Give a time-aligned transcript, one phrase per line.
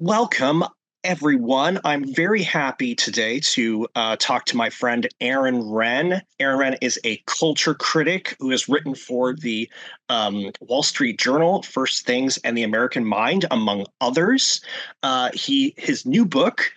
[0.00, 0.62] Welcome,
[1.02, 1.80] everyone.
[1.82, 6.22] I'm very happy today to uh, talk to my friend Aaron Renn.
[6.38, 9.68] Aaron Renn is a culture critic who has written for the
[10.08, 14.60] um, Wall Street Journal, First Things, and the American Mind, among others.
[15.02, 16.72] Uh, he his new book,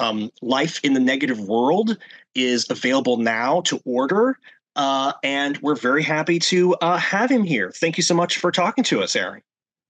[0.00, 1.96] um, Life in the Negative World,
[2.34, 4.36] is available now to order.
[4.74, 7.70] Uh, and we're very happy to uh, have him here.
[7.70, 9.42] Thank you so much for talking to us, Aaron.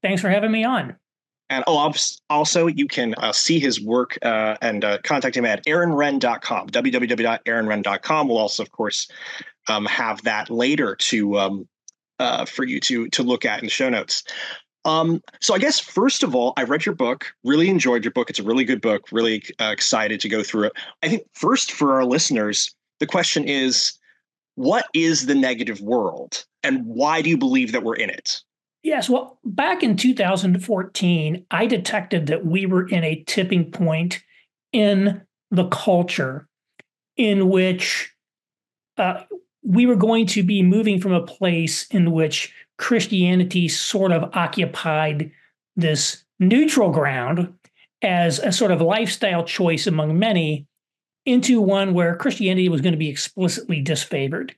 [0.02, 0.96] Thanks for having me on.
[1.50, 1.92] And oh,
[2.30, 8.28] also, you can uh, see his work uh, and uh, contact him at aaronrenn.com, www.aaronrenn.com.
[8.28, 9.08] We'll also, of course,
[9.68, 11.68] um, have that later to um,
[12.18, 14.24] uh, for you to to look at in the show notes.
[14.86, 18.28] Um, so I guess first of all, I read your book, really enjoyed your book.
[18.28, 19.06] It's a really good book.
[19.12, 20.72] Really uh, excited to go through it.
[21.02, 23.98] I think first for our listeners, the question is,
[24.56, 28.42] what is the negative world, and why do you believe that we're in it?
[28.84, 29.08] Yes.
[29.08, 34.22] Well, back in 2014, I detected that we were in a tipping point
[34.72, 36.46] in the culture
[37.16, 38.12] in which
[38.98, 39.22] uh,
[39.62, 45.32] we were going to be moving from a place in which Christianity sort of occupied
[45.76, 47.54] this neutral ground
[48.02, 50.66] as a sort of lifestyle choice among many
[51.24, 54.50] into one where Christianity was going to be explicitly disfavored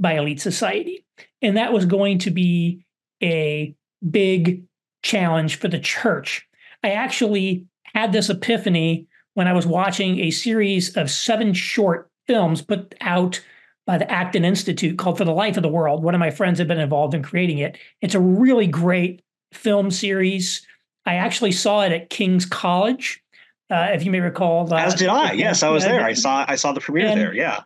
[0.00, 1.06] by elite society.
[1.42, 2.84] And that was going to be
[3.22, 3.74] a
[4.08, 4.64] big
[5.02, 6.46] challenge for the church.
[6.82, 12.62] I actually had this epiphany when I was watching a series of seven short films
[12.62, 13.40] put out
[13.86, 16.02] by the Acton Institute called For the Life of the World.
[16.02, 17.78] One of my friends had been involved in creating it.
[18.02, 20.66] It's a really great film series.
[21.06, 23.22] I actually saw it at King's College,
[23.70, 24.72] uh, if you may recall.
[24.72, 25.32] Uh, As did I.
[25.32, 26.02] Yes, I was there.
[26.02, 27.34] I saw I saw the premiere there.
[27.34, 27.62] Yeah.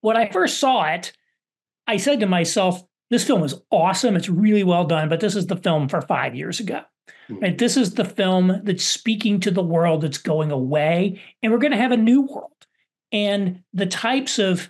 [0.00, 1.12] When I first saw it,
[1.88, 4.16] I said to myself, this film is awesome.
[4.16, 6.82] It's really well done, but this is the film for five years ago.
[7.28, 7.38] Hmm.
[7.38, 7.58] Right?
[7.58, 11.72] This is the film that's speaking to the world that's going away, and we're going
[11.72, 12.50] to have a new world.
[13.12, 14.68] And the types of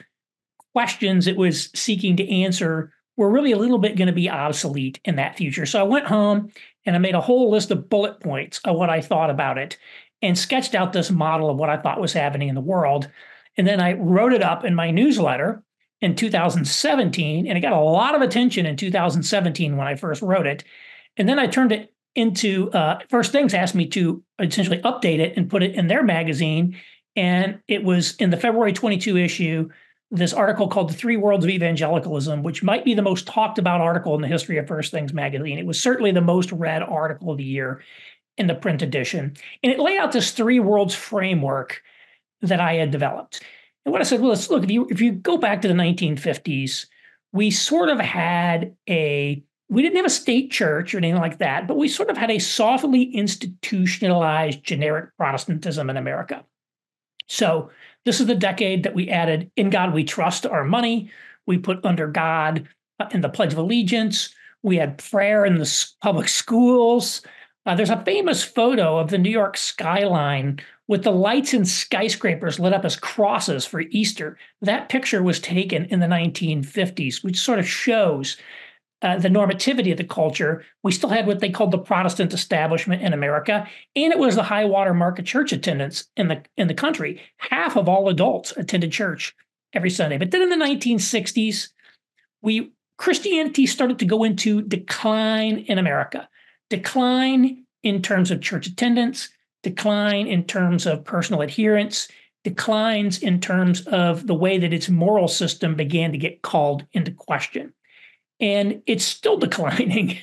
[0.75, 5.01] questions it was seeking to answer were really a little bit going to be obsolete
[5.05, 5.67] in that future.
[5.67, 6.51] So I went home
[6.85, 9.79] and I made a whole list of bullet points of what I thought about it
[10.21, 13.09] and sketched out this model of what I thought was happening in the world.
[13.57, 15.63] And then I wrote it up in my newsletter
[16.05, 20.47] in 2017, and it got a lot of attention in 2017 when I first wrote
[20.47, 20.63] it.
[21.17, 25.35] And then I turned it into uh, First Things asked me to essentially update it
[25.39, 26.77] and put it in their magazine.
[27.17, 29.71] And it was in the February 22 issue,
[30.11, 33.81] this article called The Three Worlds of Evangelicalism, which might be the most talked about
[33.81, 35.59] article in the history of First Things magazine.
[35.59, 37.83] It was certainly the most read article of the year
[38.37, 39.39] in the print edition.
[39.63, 41.83] And it laid out this three worlds framework
[42.43, 43.43] that I had developed.
[43.85, 46.87] And what I said, let's look, if you if you go back to the 1950s,
[47.33, 51.67] we sort of had a we didn't have a state church or anything like that,
[51.67, 56.45] but we sort of had a softly institutionalized generic Protestantism in America.
[57.29, 57.71] So
[58.05, 61.11] this is the decade that we added in God we trust our money.
[61.47, 62.69] We put under God
[63.01, 64.35] uh, in the Pledge of Allegiance.
[64.63, 67.23] We had prayer in the public schools.
[67.67, 72.61] Uh, there's a famous photo of the New York skyline with the lights and skyscrapers
[72.61, 74.39] lit up as crosses for Easter.
[74.61, 78.37] That picture was taken in the 1950s, which sort of shows
[79.03, 80.65] uh, the normativity of the culture.
[80.83, 84.43] We still had what they called the Protestant establishment in America, and it was the
[84.43, 87.21] high water mark of church attendance in the in the country.
[87.39, 89.35] Half of all adults attended church
[89.73, 90.19] every Sunday.
[90.19, 91.69] But then in the 1960s,
[92.41, 96.29] we Christianity started to go into decline in America
[96.71, 99.29] decline in terms of church attendance,
[99.65, 102.07] decline in terms of personal adherence,
[102.45, 107.11] declines in terms of the way that its moral system began to get called into
[107.11, 107.73] question.
[108.39, 110.19] And it's still declining.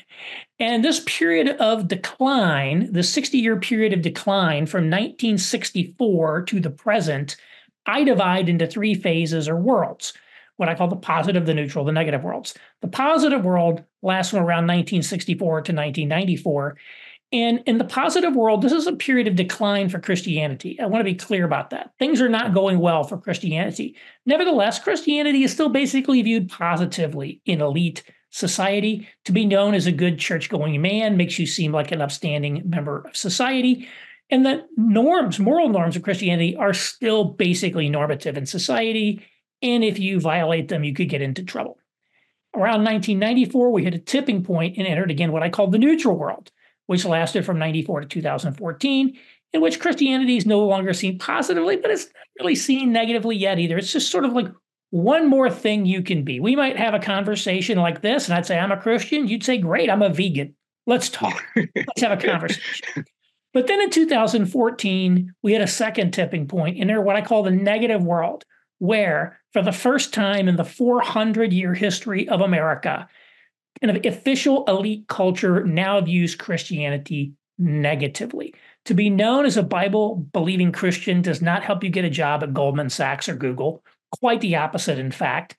[0.60, 6.70] And this period of decline, the 60 year period of decline from 1964 to the
[6.70, 7.36] present,
[7.86, 10.14] I divide into three phases or worlds
[10.62, 12.54] what I call the positive, the neutral, the negative worlds.
[12.82, 16.78] The positive world lasts from around 1964 to 1994.
[17.34, 20.78] And in the positive world, this is a period of decline for Christianity.
[20.80, 21.92] I want to be clear about that.
[21.98, 23.96] Things are not going well for Christianity.
[24.26, 29.08] Nevertheless, Christianity is still basically viewed positively in elite society.
[29.26, 32.64] To be known as a good church going man makes you seem like an upstanding
[32.66, 33.88] member of society.
[34.30, 39.26] And the norms, moral norms of Christianity are still basically normative in society.
[39.62, 41.78] And if you violate them, you could get into trouble.
[42.54, 46.18] Around 1994, we hit a tipping point and entered again what I call the neutral
[46.18, 46.52] world,
[46.88, 49.18] which lasted from 94 to 2014,
[49.54, 53.60] in which Christianity is no longer seen positively, but it's not really seen negatively yet
[53.60, 53.78] either.
[53.78, 54.48] It's just sort of like
[54.92, 56.40] one more thing you can be.
[56.40, 59.28] We might have a conversation like this, and I'd say, I'm a Christian.
[59.28, 60.56] You'd say, Great, I'm a vegan.
[60.88, 61.44] Let's talk.
[61.56, 63.06] Let's have a conversation.
[63.54, 67.44] But then in 2014, we had a second tipping point in there, what I call
[67.44, 68.46] the negative world,
[68.80, 73.10] where for the first time in the 400 year history of America,
[73.82, 78.54] an official elite culture now views Christianity negatively.
[78.86, 82.44] To be known as a Bible believing Christian does not help you get a job
[82.44, 83.84] at Goldman Sachs or Google.
[84.12, 85.56] Quite the opposite, in fact.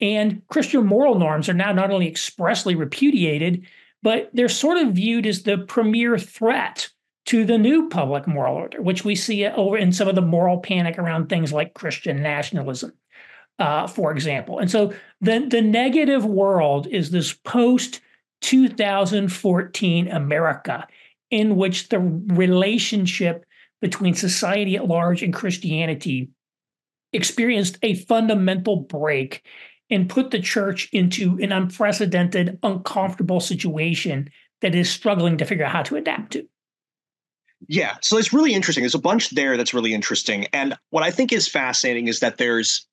[0.00, 3.66] And Christian moral norms are now not only expressly repudiated,
[4.02, 6.88] but they're sort of viewed as the premier threat
[7.26, 10.58] to the new public moral order, which we see over in some of the moral
[10.58, 12.92] panic around things like Christian nationalism,
[13.60, 14.58] uh, for example.
[14.58, 18.00] And so the, the negative world is this post
[18.40, 20.88] 2014 America
[21.30, 23.44] in which the relationship
[23.80, 26.30] between society at large and Christianity
[27.12, 29.44] experienced a fundamental break
[29.90, 34.30] and put the church into an unprecedented, uncomfortable situation
[34.62, 36.46] that is struggling to figure out how to adapt to.
[37.68, 38.82] Yeah, so it's really interesting.
[38.82, 40.46] There's a bunch there that's really interesting.
[40.52, 42.86] And what I think is fascinating is that there's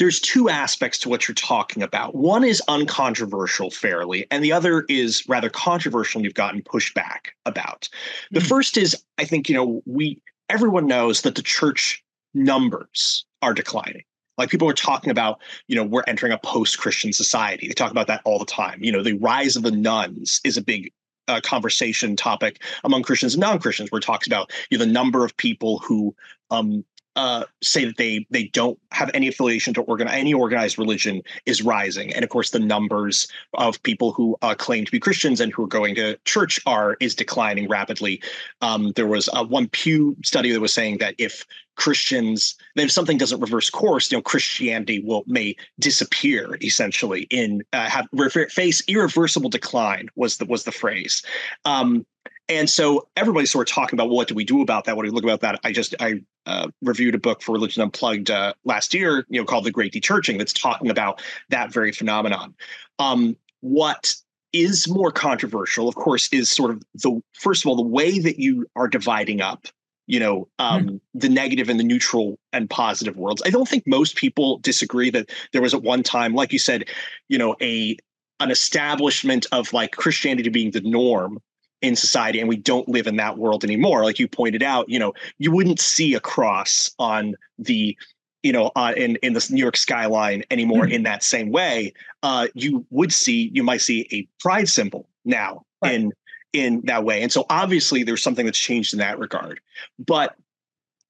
[0.00, 2.14] there's two aspects to what you're talking about.
[2.14, 7.86] One is uncontroversial fairly, and the other is rather controversial and you've gotten pushback about.
[8.30, 8.48] The mm-hmm.
[8.48, 12.02] first is I think, you know, we everyone knows that the church
[12.32, 14.04] numbers are declining.
[14.38, 15.38] Like people are talking about,
[15.68, 17.68] you know, we're entering a post-Christian society.
[17.68, 18.82] They talk about that all the time.
[18.82, 20.94] You know, the rise of the nones is a big
[21.28, 25.26] uh, conversation topic among Christians and non-Christians, where it talks about you know, the number
[25.26, 26.16] of people who
[26.50, 26.86] um,
[27.20, 31.62] uh, say that they they don't have any affiliation to organ any organized religion is
[31.62, 33.28] rising, and of course the numbers
[33.58, 36.96] of people who uh, claim to be Christians and who are going to church are
[36.98, 38.22] is declining rapidly.
[38.62, 41.44] Um, there was uh, one Pew study that was saying that if
[41.76, 47.86] Christians, if something doesn't reverse course, you know, Christianity will may disappear essentially in uh,
[47.90, 48.08] have
[48.48, 51.22] face irreversible decline was the was the phrase.
[51.66, 52.06] Um,
[52.50, 54.96] and so everybody's sort of talking about well, what do we do about that?
[54.96, 55.60] What do we look about that?
[55.62, 59.46] I just I uh, reviewed a book for Religion Unplugged uh, last year, you know,
[59.46, 62.54] called The Great Dechurching, that's talking about that very phenomenon.
[62.98, 64.14] Um, what
[64.52, 68.40] is more controversial, of course, is sort of the first of all the way that
[68.40, 69.68] you are dividing up,
[70.08, 71.00] you know, um, mm.
[71.14, 73.42] the negative and the neutral and positive worlds.
[73.46, 76.86] I don't think most people disagree that there was at one time, like you said,
[77.28, 77.96] you know, a
[78.40, 81.38] an establishment of like Christianity being the norm
[81.82, 84.04] in society and we don't live in that world anymore.
[84.04, 87.96] Like you pointed out you know you wouldn't see a cross on the
[88.42, 90.92] you know uh, in in the new york skyline anymore mm-hmm.
[90.92, 91.92] in that same way.
[92.22, 95.94] Uh, you would see you might see a pride symbol now right.
[95.94, 96.12] in
[96.52, 97.22] in that way.
[97.22, 99.60] And so obviously there's something that's changed in that regard.
[99.98, 100.34] But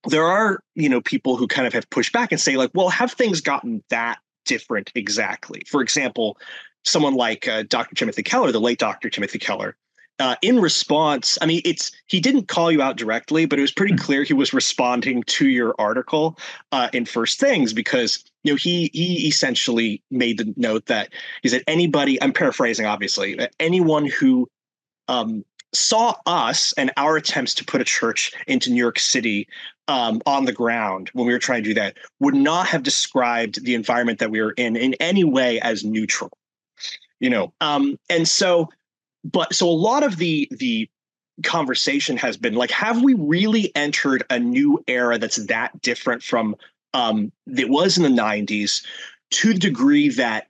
[0.09, 2.89] there are you know people who kind of have pushed back and say like well
[2.89, 5.63] have things gotten that different exactly?
[5.67, 6.39] For example
[6.85, 9.77] someone like uh, dr timothy keller the late dr timothy keller
[10.21, 13.73] uh, in response, I mean, it's he didn't call you out directly, but it was
[13.73, 14.01] pretty hmm.
[14.01, 16.39] clear he was responding to your article
[16.73, 21.09] uh, in First Things because you know he he essentially made the note that
[21.43, 22.23] he said anybody.
[22.23, 24.49] I'm paraphrasing, obviously, anyone who
[25.09, 29.49] um, saw us and our attempts to put a church into New York City
[29.89, 33.65] um, on the ground when we were trying to do that would not have described
[33.65, 36.31] the environment that we were in in any way as neutral.
[37.21, 38.69] You know, um, and so
[39.25, 40.89] but so a lot of the the
[41.43, 46.55] conversation has been like have we really entered a new era that's that different from
[46.93, 48.85] um it was in the 90s
[49.31, 50.49] to the degree that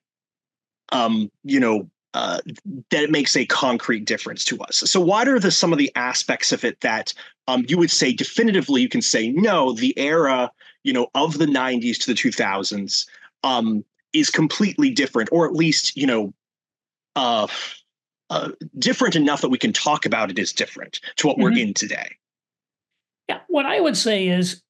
[0.91, 2.41] um you know uh,
[2.91, 4.79] that it makes a concrete difference to us.
[4.79, 7.15] So, what are the some of the aspects of it that
[7.47, 8.83] um, you would say definitively?
[8.83, 9.73] You can say no.
[9.73, 10.51] The era,
[10.83, 13.07] you know, of the '90s to the 2000s
[13.45, 16.35] um, is completely different, or at least, you know,
[17.15, 17.47] uh,
[18.31, 21.43] uh, different enough that we can talk about it as different to what mm-hmm.
[21.43, 22.17] we're in today.
[23.29, 24.63] Yeah, what I would say is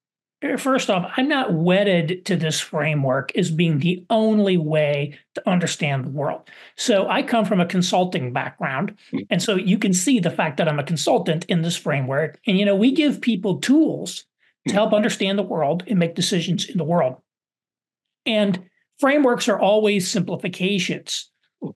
[0.43, 5.49] uh, first off, I'm not wedded to this framework as being the only way to
[5.49, 6.49] understand the world.
[6.77, 8.97] So I come from a consulting background.
[9.13, 9.25] Mm-hmm.
[9.31, 12.39] And so you can see the fact that I'm a consultant in this framework.
[12.47, 14.25] And, you know, we give people tools
[14.67, 14.75] to hmm.
[14.75, 17.17] help understand the world and make decisions in the world.
[18.27, 21.31] And frameworks are always simplifications.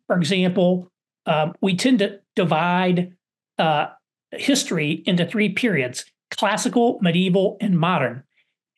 [0.07, 0.91] For example,
[1.27, 3.15] um, we tend to divide
[3.59, 3.87] uh,
[4.33, 8.25] history into three periods classical, medieval, and modern.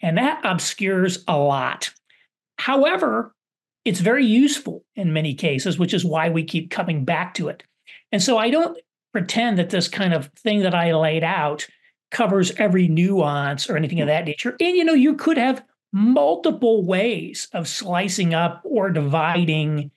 [0.03, 1.91] And that obscures a lot.
[2.59, 3.35] However,
[3.87, 7.63] it's very useful in many cases, which is why we keep coming back to it.
[8.13, 8.77] And so I don't
[9.13, 11.67] pretend that this kind of thing that I laid out
[12.11, 14.57] covers every nuance or anything of that nature.
[14.61, 19.91] And you know, you could have multiple ways of slicing up or dividing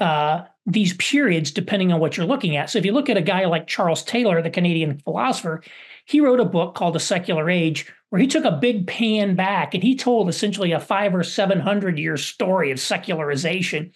[0.00, 2.70] uh, these periods depending on what you're looking at.
[2.70, 5.62] So if you look at a guy like Charles Taylor, the Canadian philosopher,
[6.06, 9.74] he wrote a book called The Secular Age, where he took a big pan back
[9.74, 13.92] and he told essentially a five or 700 year story of secularization.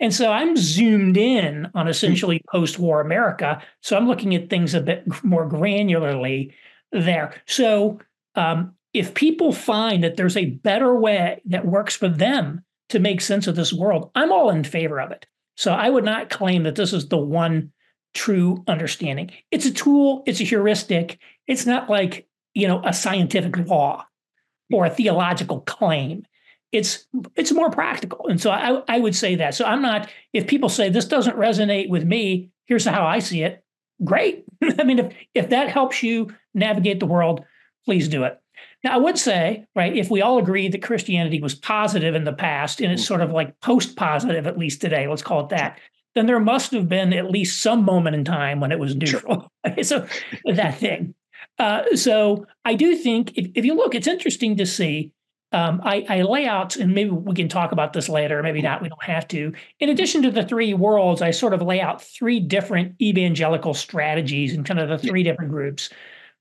[0.00, 3.62] And so I'm zoomed in on essentially post war America.
[3.82, 6.52] So I'm looking at things a bit more granularly
[6.90, 7.34] there.
[7.46, 8.00] So
[8.34, 13.20] um, if people find that there's a better way that works for them to make
[13.20, 15.26] sense of this world, I'm all in favor of it.
[15.62, 17.70] So I would not claim that this is the one
[18.14, 19.30] true understanding.
[19.52, 21.20] It's a tool, it's a heuristic.
[21.46, 24.04] It's not like, you know, a scientific law
[24.72, 26.26] or a theological claim.
[26.72, 28.26] It's it's more practical.
[28.26, 29.54] And so I, I would say that.
[29.54, 33.44] So I'm not, if people say this doesn't resonate with me, here's how I see
[33.44, 33.62] it.
[34.02, 34.44] Great.
[34.80, 37.44] I mean, if if that helps you navigate the world,
[37.84, 38.41] please do it.
[38.84, 42.32] Now, I would say, right, if we all agree that Christianity was positive in the
[42.32, 45.78] past and it's sort of like post positive, at least today, let's call it that,
[46.14, 49.50] then there must have been at least some moment in time when it was neutral.
[49.74, 49.84] Sure.
[49.84, 50.06] so
[50.54, 51.14] that thing.
[51.58, 55.12] Uh, so I do think if, if you look, it's interesting to see.
[55.52, 58.80] Um, I, I, lay out, and maybe we can talk about this later, maybe not,
[58.80, 59.52] we don't have to.
[59.80, 64.54] In addition to the three worlds, I sort of lay out three different evangelical strategies
[64.54, 65.30] and kind of the three yeah.
[65.30, 65.90] different groups.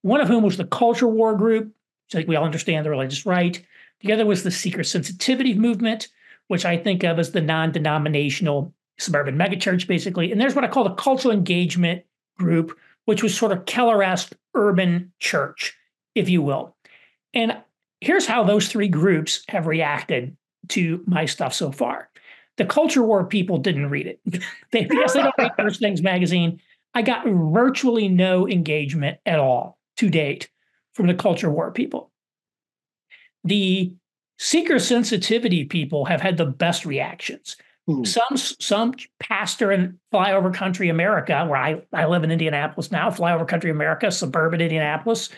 [0.02, 1.74] One of whom was the culture war group,
[2.14, 3.64] I think we all understand the religious right.
[4.02, 6.08] The other was the seeker sensitivity movement,
[6.48, 10.32] which I think of as the non denominational suburban megachurch, basically.
[10.32, 12.04] And there's what I call the cultural engagement
[12.38, 15.78] group, which was sort of Keller esque urban church,
[16.16, 16.76] if you will.
[17.34, 17.58] And
[18.02, 20.36] here's how those three groups have reacted
[20.70, 22.10] to my stuff so far.
[22.58, 24.20] The culture war people didn't read it.
[24.72, 26.60] they, yes, they don't read First Things magazine.
[26.94, 30.50] I got virtually no engagement at all to date
[30.94, 32.12] from the culture war people.
[33.44, 33.94] The
[34.38, 37.58] seeker sensitivity people have had the best reactions.
[37.90, 38.06] Mm.
[38.06, 43.48] Some some pastor in flyover country America, where I, I live in Indianapolis now, flyover
[43.48, 45.30] country America, suburban Indianapolis,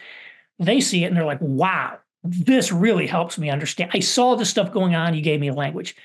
[0.60, 3.92] they see it and they're like, wow, this really helps me understand.
[3.94, 5.14] I saw this stuff going on.
[5.14, 5.96] You gave me a language.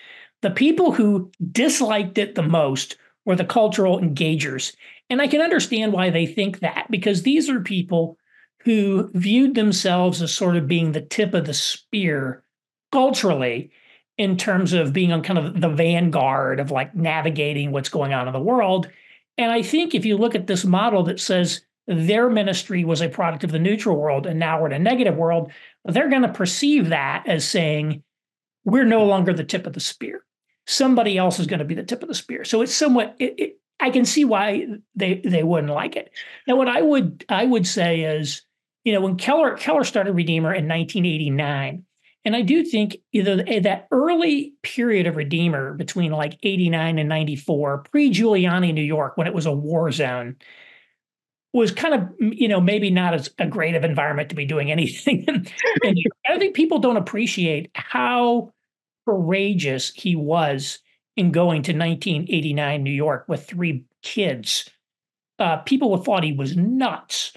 [0.42, 4.74] The people who disliked it the most were the cultural engagers.
[5.10, 8.17] And I can understand why they think that because these are people
[8.68, 12.44] who viewed themselves as sort of being the tip of the spear
[12.92, 13.70] culturally
[14.18, 18.26] in terms of being on kind of the vanguard of like navigating what's going on
[18.26, 18.86] in the world.
[19.38, 23.08] And I think if you look at this model that says their ministry was a
[23.08, 25.50] product of the neutral world and now we're in a negative world,
[25.86, 28.02] they're going to perceive that as saying,
[28.66, 30.26] we're no longer the tip of the spear.
[30.66, 32.44] Somebody else is going to be the tip of the spear.
[32.44, 36.10] So it's somewhat, it, it, I can see why they, they wouldn't like it.
[36.46, 38.42] Now, what I would I would say is
[38.84, 41.84] you know, when Keller Keller started Redeemer in 1989,
[42.24, 47.08] and I do think either eh, that early period of Redeemer between like 89 and
[47.08, 50.36] 94, pre-Giuliani New York, when it was a war zone,
[51.52, 54.70] was kind of, you know, maybe not as a great of environment to be doing
[54.70, 55.24] anything.
[55.26, 55.50] and
[56.28, 58.52] I think people don't appreciate how
[59.06, 60.80] courageous he was
[61.16, 64.68] in going to 1989 New York with three kids.
[65.38, 67.32] Uh, people thought he was nuts.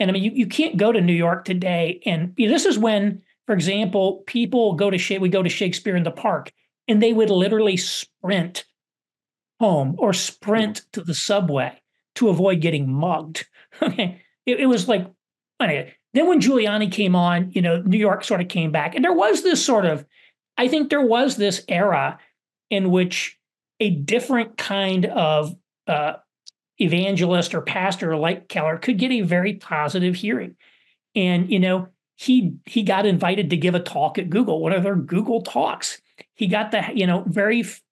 [0.00, 2.00] And I mean, you, you can't go to New York today.
[2.06, 5.94] And you know, this is when, for example, people go to we go to Shakespeare
[5.94, 6.52] in the Park,
[6.88, 8.64] and they would literally sprint
[9.60, 11.78] home or sprint to the subway
[12.16, 13.46] to avoid getting mugged.
[13.82, 15.06] Okay, it, it was like
[15.60, 15.94] anyway.
[16.12, 19.12] Then when Giuliani came on, you know, New York sort of came back, and there
[19.12, 20.04] was this sort of,
[20.58, 22.18] I think there was this era
[22.68, 23.38] in which
[23.78, 25.54] a different kind of
[25.86, 26.14] uh,
[26.80, 30.56] evangelist or pastor like Keller could get a very positive hearing.
[31.14, 34.82] And, you know, he he got invited to give a talk at Google, one of
[34.82, 36.00] their Google talks.
[36.34, 37.82] He got the, you know, very f-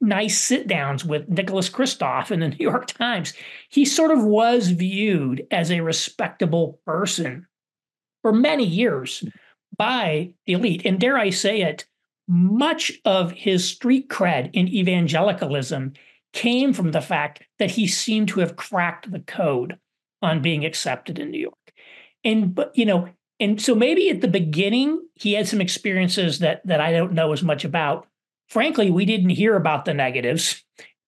[0.00, 3.34] nice sit downs with Nicholas Kristof in the New York Times.
[3.68, 7.46] He sort of was viewed as a respectable person
[8.22, 9.24] for many years
[9.76, 10.82] by the elite.
[10.84, 11.86] And dare I say it,
[12.26, 15.94] much of his street cred in evangelicalism
[16.32, 19.78] came from the fact that he seemed to have cracked the code
[20.22, 21.54] on being accepted in New York.
[22.24, 23.08] And but you know,
[23.40, 27.32] and so maybe at the beginning he had some experiences that that I don't know
[27.32, 28.06] as much about.
[28.48, 30.64] Frankly, we didn't hear about the negatives,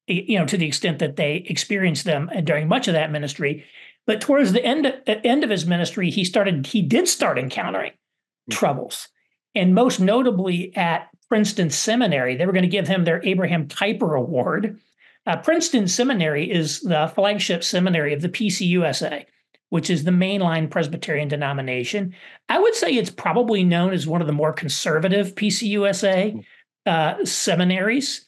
[0.06, 3.64] you know, to the extent that they experienced them during much of that ministry.
[4.06, 8.52] But towards the end end of his ministry, he started he did start encountering mm-hmm.
[8.52, 9.08] troubles,
[9.54, 14.18] and most notably at Princeton Seminary, they were going to give him their Abraham Kuyper
[14.18, 14.80] Award
[15.26, 19.24] uh, Princeton Seminary is the flagship seminary of the PCUSA,
[19.68, 22.14] which is the mainline Presbyterian denomination.
[22.48, 26.44] I would say it's probably known as one of the more conservative PCUSA
[26.86, 28.26] uh, seminaries.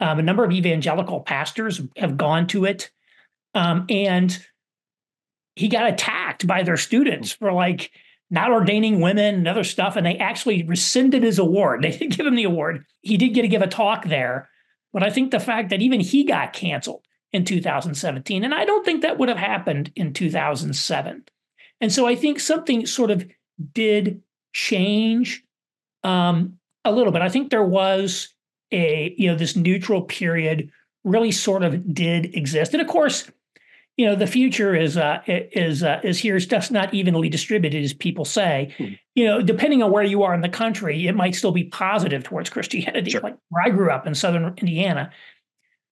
[0.00, 2.90] Um, a number of evangelical pastors have gone to it.
[3.54, 4.38] Um, and
[5.56, 7.90] he got attacked by their students for like
[8.30, 9.96] not ordaining women and other stuff.
[9.96, 11.82] And they actually rescinded his award.
[11.82, 12.84] They didn't give him the award.
[13.00, 14.48] He did get to give a talk there.
[14.92, 17.02] But I think the fact that even he got canceled
[17.32, 21.24] in 2017, and I don't think that would have happened in 2007.
[21.80, 23.26] And so I think something sort of
[23.72, 25.44] did change
[26.04, 27.22] um, a little bit.
[27.22, 28.34] I think there was
[28.72, 30.70] a, you know, this neutral period
[31.04, 32.72] really sort of did exist.
[32.72, 33.30] And of course,
[33.98, 36.36] you know, the future is uh, is uh, is here.
[36.36, 38.72] It's not evenly distributed, as people say.
[38.78, 38.84] Hmm.
[39.16, 42.22] You know, depending on where you are in the country, it might still be positive
[42.22, 43.10] towards Christianity.
[43.10, 43.20] Sure.
[43.20, 45.10] Like where I grew up in Southern Indiana,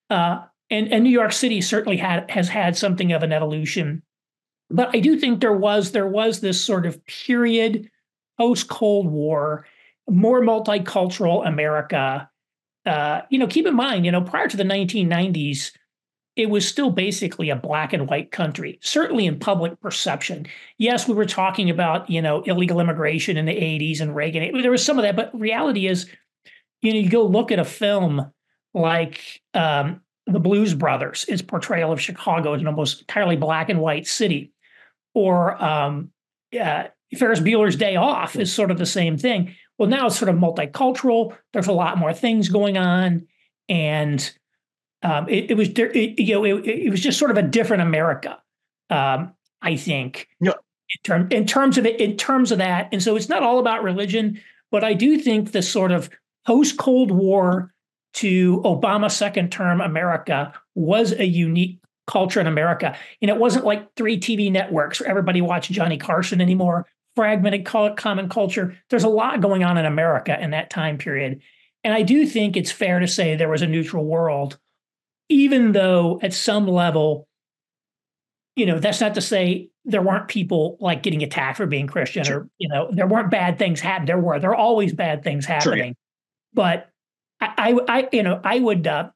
[0.09, 0.39] uh,
[0.71, 4.05] and and New York City certainly had has had something of an evolution.
[4.71, 7.91] But I do think there was there was this sort of period
[8.39, 9.67] post Cold War,
[10.09, 12.31] more multicultural America.
[12.85, 15.73] Uh, you know, keep in mind, you know, prior to the 1990s
[16.37, 20.47] it was still basically a black and white country, certainly in public perception.
[20.77, 24.61] Yes, we were talking about, you know, illegal immigration in the 80s and Reagan.
[24.61, 26.07] There was some of that, but reality is,
[26.83, 28.31] you know, you go look at a film
[28.75, 33.81] like um, The Blues Brothers, its portrayal of Chicago as an almost entirely black and
[33.81, 34.53] white city,
[35.15, 36.11] or um,
[36.59, 36.85] uh,
[37.17, 39.55] Ferris Bueller's Day Off is sort of the same thing.
[39.79, 41.35] Well, now it's sort of multicultural.
[41.55, 43.27] There's a lot more things going on.
[43.69, 44.31] And
[45.03, 47.83] um, it, it, was it, you know it, it, was just sort of a different
[47.83, 48.39] America.
[48.91, 50.29] Um, I think.
[50.41, 50.53] Yeah.
[50.53, 53.59] In, term, in terms of it, in terms of that, and so it's not all
[53.59, 56.09] about religion, but I do think the sort of
[56.47, 57.75] post Cold War
[58.15, 63.95] to Obama second term America was a unique culture in America, and it wasn't like
[63.97, 66.87] three TV networks where everybody watched Johnny Carson anymore.
[67.17, 68.77] Fragmented common culture.
[68.91, 71.41] There's a lot going on in America in that time period,
[71.83, 74.59] and I do think it's fair to say there was a neutral world
[75.29, 77.27] even though at some level,
[78.55, 82.25] you know, that's not to say there weren't people like getting attacked for being Christian
[82.25, 82.39] sure.
[82.39, 84.07] or, you know, there weren't bad things happening.
[84.07, 85.79] There were, there are always bad things happening.
[85.79, 85.93] Sure, yeah.
[86.55, 86.91] But
[87.41, 89.11] I, I, I, you know, I would, uh,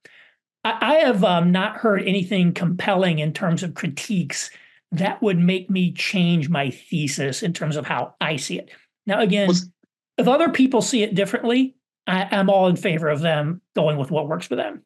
[0.64, 4.50] I, I have um, not heard anything compelling in terms of critiques
[4.92, 8.70] that would make me change my thesis in terms of how I see it.
[9.06, 9.70] Now, again, Was,
[10.18, 14.10] if other people see it differently, I, I'm all in favor of them going with
[14.10, 14.82] what works for them.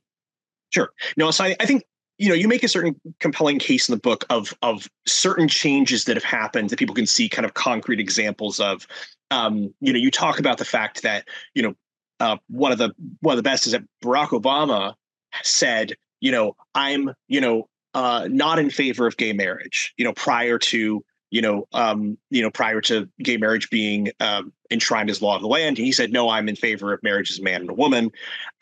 [0.75, 0.91] Sure.
[1.17, 1.85] No, so I, I think
[2.19, 6.05] you know you make a certain compelling case in the book of of certain changes
[6.05, 8.87] that have happened that people can see kind of concrete examples of.
[9.31, 11.75] Um, you know, you talk about the fact that you know
[12.19, 14.95] uh, one of the one of the best is that Barack Obama
[15.43, 19.95] said, you know, I'm you know uh, not in favor of gay marriage.
[19.97, 24.53] You know, prior to you know, um, you know, prior to gay marriage being um,
[24.71, 27.41] enshrined as law of the land, he said, "No, I'm in favor of marriage as
[27.41, 28.13] a man and a woman."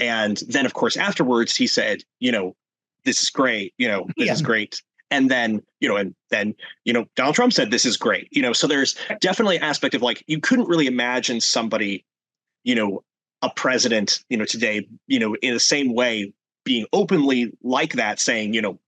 [0.00, 2.56] And then, of course, afterwards, he said, "You know,
[3.04, 3.74] this is great.
[3.76, 4.32] You know, this yeah.
[4.32, 4.80] is great."
[5.10, 6.54] And then, you know, and then,
[6.86, 9.94] you know, Donald Trump said, "This is great." You know, so there's definitely an aspect
[9.94, 12.06] of like you couldn't really imagine somebody,
[12.64, 13.04] you know,
[13.42, 16.32] a president, you know, today, you know, in the same way
[16.64, 18.78] being openly like that, saying, you know,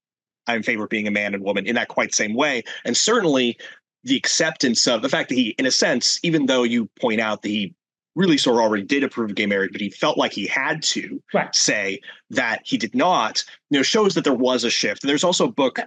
[0.47, 2.65] I'm in favor of being a man and woman in that quite same way.
[2.85, 3.57] And certainly
[4.05, 7.43] the acceptance of the fact that he, in a sense, even though you point out
[7.43, 7.75] that he
[8.15, 10.83] really sort of already did approve of gay marriage, but he felt like he had
[10.83, 11.55] to right.
[11.55, 15.03] say that he did not, you know, shows that there was a shift.
[15.03, 15.81] And there's also a book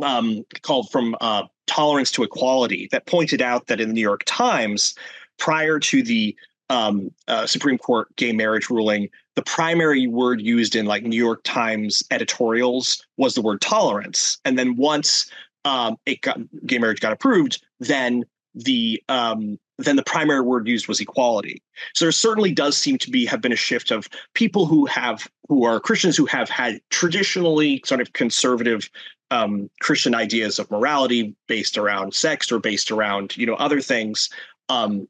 [0.00, 4.22] um, called From uh, Tolerance to Equality that pointed out that in the New York
[4.26, 4.94] Times,
[5.38, 6.36] prior to the
[6.70, 11.40] um, uh, Supreme Court gay marriage ruling, the primary word used in like New York
[11.44, 14.38] Times editorials was the word tolerance.
[14.44, 15.30] And then once
[15.64, 20.86] um, it got gay marriage got approved, then the um, then the primary word used
[20.86, 21.60] was equality.
[21.94, 25.28] So there certainly does seem to be have been a shift of people who have
[25.48, 28.88] who are Christians who have had traditionally sort of conservative
[29.30, 34.30] um, Christian ideas of morality based around sex or based around you know other things.
[34.68, 35.08] Um,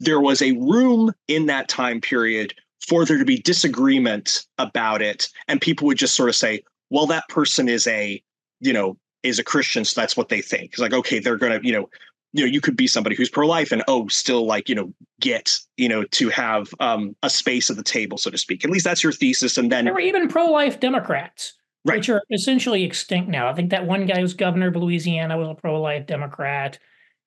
[0.00, 2.54] there was a room in that time period
[2.86, 5.28] for there to be disagreement about it.
[5.48, 8.22] And people would just sort of say well that person is a
[8.60, 10.72] you know is a christian so that's what they think.
[10.72, 11.88] It's like okay they're gonna you know
[12.32, 15.58] you know you could be somebody who's pro-life and oh still like you know get
[15.76, 18.64] you know to have um a space at the table so to speak.
[18.64, 21.96] At least that's your thesis and then there were even pro-life democrats right.
[21.96, 23.48] which are essentially extinct now.
[23.48, 26.78] I think that one guy who's governor of louisiana was a pro-life democrat.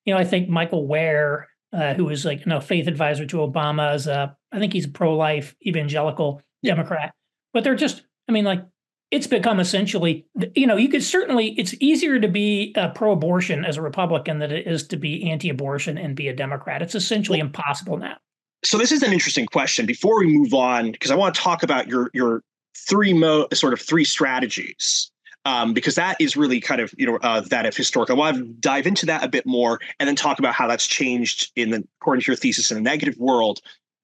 [0.04, 3.38] You know i think michael wear uh, who was like you know faith advisor to
[3.38, 6.74] Obama as a I think he's a pro life evangelical yeah.
[6.74, 7.14] Democrat.
[7.52, 8.64] But they're just I mean like
[9.10, 13.64] it's become essentially you know you could certainly it's easier to be uh, pro abortion
[13.64, 16.82] as a Republican than it is to be anti abortion and be a Democrat.
[16.82, 18.16] It's essentially impossible now.
[18.62, 19.86] So this is an interesting question.
[19.86, 22.42] Before we move on, because I want to talk about your your
[22.76, 25.10] three mo sort of three strategies
[25.44, 28.14] um, because that is really kind of you know uh, that of historical.
[28.14, 30.86] I want to dive into that a bit more and then talk about how that's
[30.86, 33.60] changed in the according to your thesis in a negative world.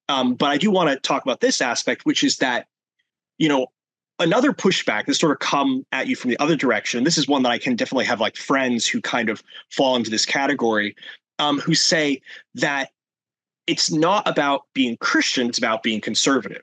[0.09, 2.67] Um, but I do want to talk about this aspect, which is that
[3.39, 3.67] you know
[4.19, 7.05] another pushback that sort of come at you from the other direction.
[7.05, 10.11] This is one that I can definitely have like friends who kind of fall into
[10.11, 10.97] this category,
[11.39, 12.23] um, who say
[12.55, 12.91] that
[13.67, 16.63] it's not about being Christian; it's about being conservative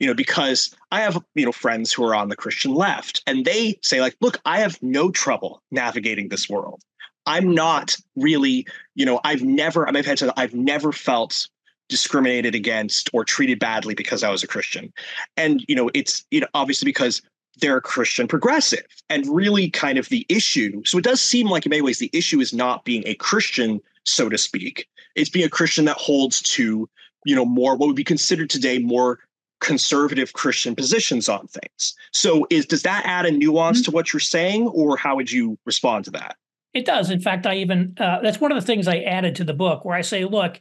[0.00, 3.44] you know because i have you know friends who are on the christian left and
[3.44, 6.82] they say like look i have no trouble navigating this world.
[7.26, 11.46] I'm not really you know i've never i've had to i've never felt
[11.88, 14.92] discriminated against or treated badly because i was a christian.
[15.36, 17.22] And you know it's you know obviously because
[17.60, 21.70] they're christian progressive and really kind of the issue so it does seem like in
[21.70, 24.88] many ways the issue is not being a christian so to speak.
[25.14, 26.88] It's being a christian that holds to
[27.26, 29.18] you know more what would be considered today more
[29.60, 31.94] conservative Christian positions on things.
[32.12, 33.84] So is does that add a nuance mm-hmm.
[33.84, 36.36] to what you're saying, or how would you respond to that?
[36.72, 37.10] It does.
[37.10, 39.84] In fact, I even uh, that's one of the things I added to the book
[39.84, 40.60] where I say, look,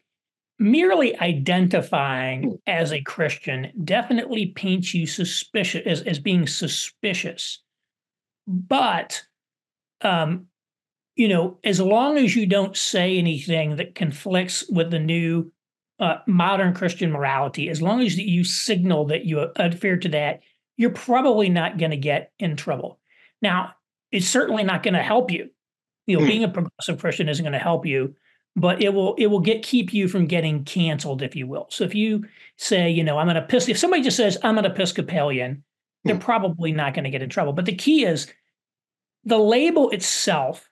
[0.57, 2.55] merely identifying mm-hmm.
[2.67, 7.62] as a Christian definitely paints you suspicious as, as being suspicious.
[8.47, 9.23] But
[10.01, 10.47] um,
[11.15, 15.51] you know, as long as you don't say anything that conflicts with the new
[15.99, 20.41] uh, modern Christian morality, as long as you signal that you adhere to that,
[20.77, 22.99] you're probably not going to get in trouble.
[23.41, 23.73] Now,
[24.12, 25.49] it's certainly not going to help you.
[26.07, 26.27] You know, mm.
[26.27, 28.15] being a progressive Christian isn't going to help you,
[28.55, 31.67] but it will it will get keep you from getting canceled, if you will.
[31.69, 32.25] So if you
[32.57, 35.62] say, you know, I'm an Episcopalian, if somebody just says I'm an Episcopalian, mm.
[36.05, 36.21] they're hmm.
[36.21, 37.53] probably not going to get in trouble.
[37.53, 38.33] But the key is
[39.25, 40.69] the label itself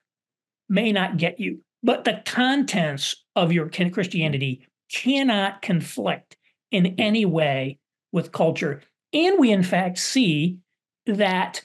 [0.68, 6.36] may not get you, but the contents of your Christianity cannot conflict
[6.70, 7.78] in any way
[8.12, 8.82] with culture.
[9.12, 10.58] And we, in fact, see
[11.06, 11.64] that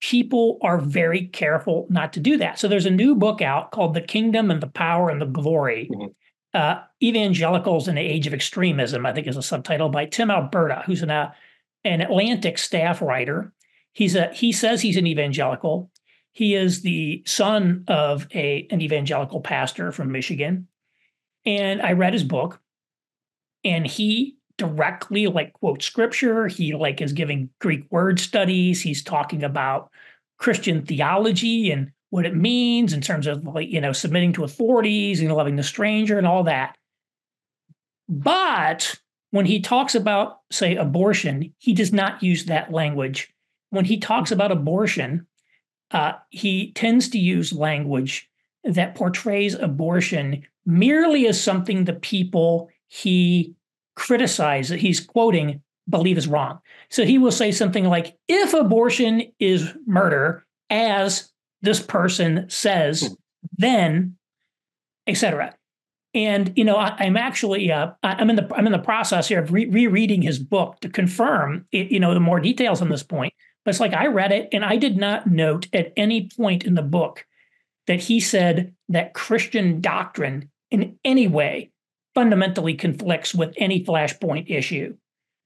[0.00, 2.58] people are very careful not to do that.
[2.58, 5.90] So there's a new book out called The Kingdom and the Power and the Glory.
[5.92, 6.06] Mm-hmm.
[6.52, 10.82] Uh, Evangelicals in the Age of Extremism, I think is a subtitle by Tim Alberta,
[10.84, 11.32] who's an, uh,
[11.84, 13.52] an Atlantic staff writer.
[13.92, 15.90] He's a he says he's an evangelical.
[16.32, 20.68] He is the son of a an evangelical pastor from Michigan.
[21.46, 22.60] And I read his book,
[23.64, 26.46] and he directly like quotes scripture.
[26.46, 28.82] He like is giving Greek word studies.
[28.82, 29.90] He's talking about
[30.38, 35.20] Christian theology and what it means in terms of like, you know, submitting to authorities
[35.20, 36.76] and loving the stranger and all that.
[38.08, 39.00] But
[39.30, 43.32] when he talks about, say, abortion, he does not use that language.
[43.70, 45.26] When he talks about abortion,
[45.92, 48.28] uh, he tends to use language
[48.64, 53.54] that portrays abortion merely as something the people he
[53.96, 56.58] criticizes, that he's quoting, believe is wrong.
[56.88, 61.30] So he will say something like, if abortion is murder, as
[61.62, 63.14] this person says, hmm.
[63.58, 64.16] then,
[65.06, 65.54] etc.
[66.14, 69.40] And you know, I, am actually uh, I'm in the I'm in the process here
[69.40, 73.04] of re- rereading his book to confirm it, you know the more details on this
[73.04, 73.32] point.
[73.64, 76.74] But it's like I read it and I did not note at any point in
[76.74, 77.26] the book
[77.86, 81.70] that he said that Christian doctrine in any way
[82.14, 84.96] fundamentally conflicts with any flashpoint issue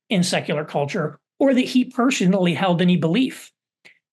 [0.09, 3.53] in secular culture or that he personally held any belief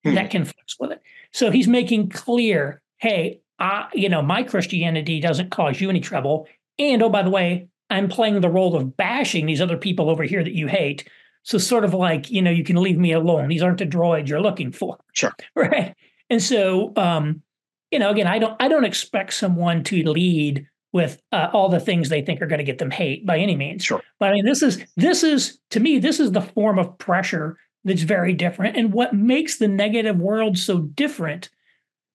[0.04, 0.14] hmm.
[0.14, 1.02] that conflicts with it.
[1.32, 6.48] So he's making clear, hey, I, you know, my Christianity doesn't cause you any trouble.
[6.78, 10.24] And oh, by the way, I'm playing the role of bashing these other people over
[10.24, 11.08] here that you hate.
[11.44, 13.48] So sort of like, you know, you can leave me alone.
[13.48, 14.98] These aren't the droids you're looking for.
[15.12, 15.34] Sure.
[15.54, 15.94] Right.
[16.30, 17.42] And so um,
[17.92, 21.80] you know, again, I don't I don't expect someone to lead with uh, all the
[21.80, 23.84] things they think are going to get them hate by any means.
[23.84, 24.02] Sure.
[24.18, 27.58] But I mean, this is this is to me this is the form of pressure
[27.84, 31.50] that's very different, and what makes the negative world so different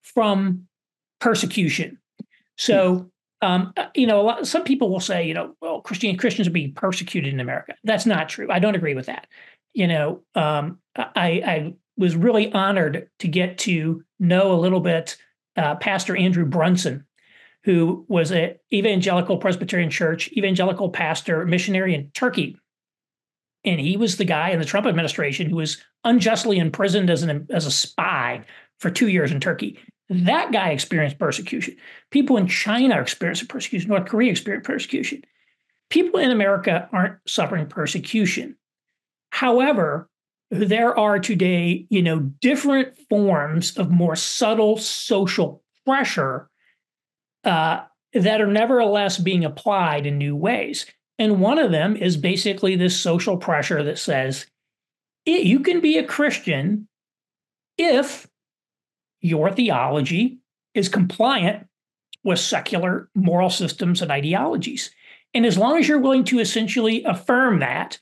[0.01, 0.67] from
[1.21, 1.99] persecution.
[2.57, 3.09] So.
[3.43, 6.51] Um, uh, you know, lot, some people will say, you know, well, Christian Christians are
[6.51, 7.75] being persecuted in America.
[7.83, 8.47] That's not true.
[8.49, 9.27] I don't agree with that.
[9.75, 15.17] You know, um, I, I was really honored to get to know a little bit
[15.57, 17.05] uh, Pastor Andrew Brunson,
[17.63, 22.57] who was an evangelical Presbyterian church, evangelical pastor, missionary in Turkey.
[23.65, 27.47] And he was the guy in the Trump administration who was unjustly imprisoned as, an,
[27.49, 28.45] as a spy
[28.79, 29.79] for two years in Turkey.
[30.09, 31.75] That guy experienced persecution.
[32.11, 33.89] People in China experienced persecution.
[33.89, 35.23] North Korea experienced persecution.
[35.89, 38.55] People in America aren't suffering persecution.
[39.31, 40.09] However,
[40.49, 46.49] there are today, you know, different forms of more subtle social pressure
[47.43, 47.83] uh,
[48.13, 50.85] that are nevertheless being applied in new ways.
[51.19, 54.45] And one of them is basically this social pressure that says,
[55.25, 56.87] you can be a Christian
[57.77, 58.27] if
[59.19, 60.39] your theology
[60.73, 61.67] is compliant
[62.23, 64.91] with secular moral systems and ideologies.
[65.33, 67.99] And as long as you're willing to essentially affirm that,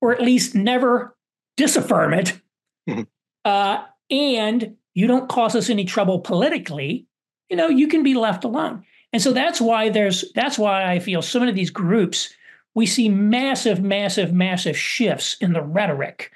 [0.00, 1.13] or at least never
[1.56, 2.40] disaffirm it,
[2.88, 3.02] mm-hmm.
[3.44, 7.06] uh, and you don't cause us any trouble politically,
[7.48, 8.84] you know, you can be left alone.
[9.12, 12.34] And so that's why there's that's why I feel so many of these groups
[12.74, 16.32] we see massive, massive, massive shifts in the rhetoric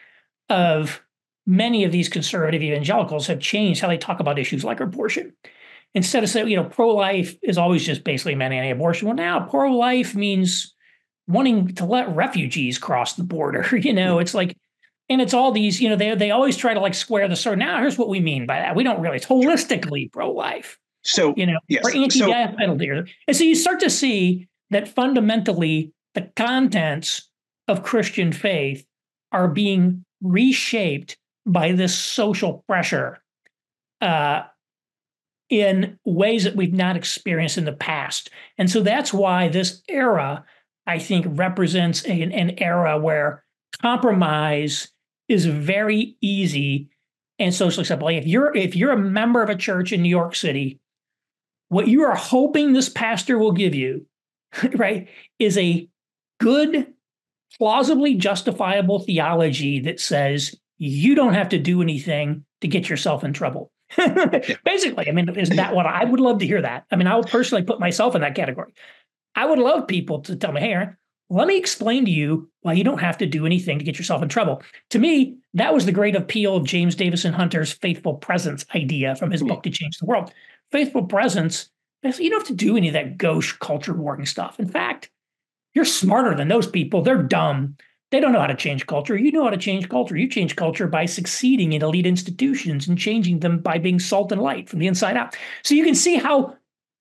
[0.49, 1.03] of
[1.47, 5.33] many of these conservative evangelicals have changed how they talk about issues like abortion.
[5.95, 9.09] Instead of saying, you know, pro-life is always just basically meant anti-abortion.
[9.09, 10.75] Well, now pro-life means
[11.27, 13.67] wanting to let refugees cross the border.
[13.77, 14.57] You know, it's like
[15.09, 17.59] and it's all these, you know, they they always try to like square the sword.
[17.59, 18.77] Now, here's what we mean by that.
[18.77, 19.17] We don't really.
[19.17, 20.79] It's holistically pro-life.
[21.03, 21.85] So you know, yes.
[21.85, 27.31] or anti-death so, penalty, and so you start to see that fundamentally the contents
[27.69, 28.85] of Christian faith
[29.33, 31.17] are being reshaped
[31.47, 33.23] by this social pressure
[34.01, 34.43] uh,
[35.49, 40.45] in ways that we've not experienced in the past, and so that's why this era,
[40.87, 43.45] I think, represents an, an era where
[43.81, 44.89] compromise
[45.29, 46.89] is very easy
[47.39, 48.09] and socially acceptable.
[48.09, 50.81] If you're if you're a member of a church in New York City,
[51.69, 54.07] what you are hoping this pastor will give you,
[54.75, 55.89] right, is a
[56.41, 56.93] good,
[57.59, 63.33] plausibly justifiable theology that says you don't have to do anything to get yourself in
[63.33, 63.71] trouble.
[64.65, 66.85] Basically, I mean, isn't that what I would love to hear that?
[66.91, 68.73] I mean, I would personally put myself in that category.
[69.35, 70.97] I would love people to tell me, hey, Aaron,
[71.31, 74.23] let me explain to you why you don't have to do anything to get yourself
[74.23, 74.63] in trouble.
[74.91, 79.31] To me, that was the great appeal of James Davison Hunter's faithful presence idea from
[79.31, 79.49] his mm-hmm.
[79.49, 80.33] book to change the world.
[80.73, 81.69] Faithful presence,
[82.03, 84.59] you don't have to do any of that gauche culture warring stuff.
[84.59, 85.11] In fact,
[85.75, 87.03] you're smarter than those people.
[87.03, 87.77] They're dumb.
[88.11, 89.17] They don't know how to change culture.
[89.17, 90.17] You know how to change culture.
[90.17, 94.41] You change culture by succeeding in elite institutions and changing them by being salt and
[94.41, 95.37] light from the inside out.
[95.63, 96.57] So you can see how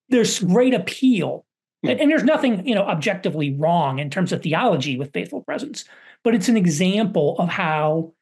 [0.10, 1.46] there's great appeal
[1.84, 5.86] and, and there's nothing, you know, objectively wrong in terms of theology with faithful presence,
[6.24, 8.14] but it's an example of how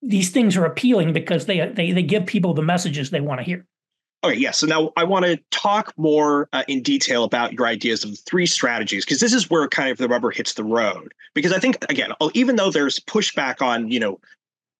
[0.00, 3.44] these things are appealing because they they they give people the messages they want to
[3.44, 3.66] hear.
[4.24, 4.52] Okay, yeah.
[4.52, 8.16] So now I want to talk more uh, in detail about your ideas of the
[8.16, 11.12] three strategies because this is where kind of the rubber hits the road.
[11.34, 14.20] Because I think again, even though there's pushback on you know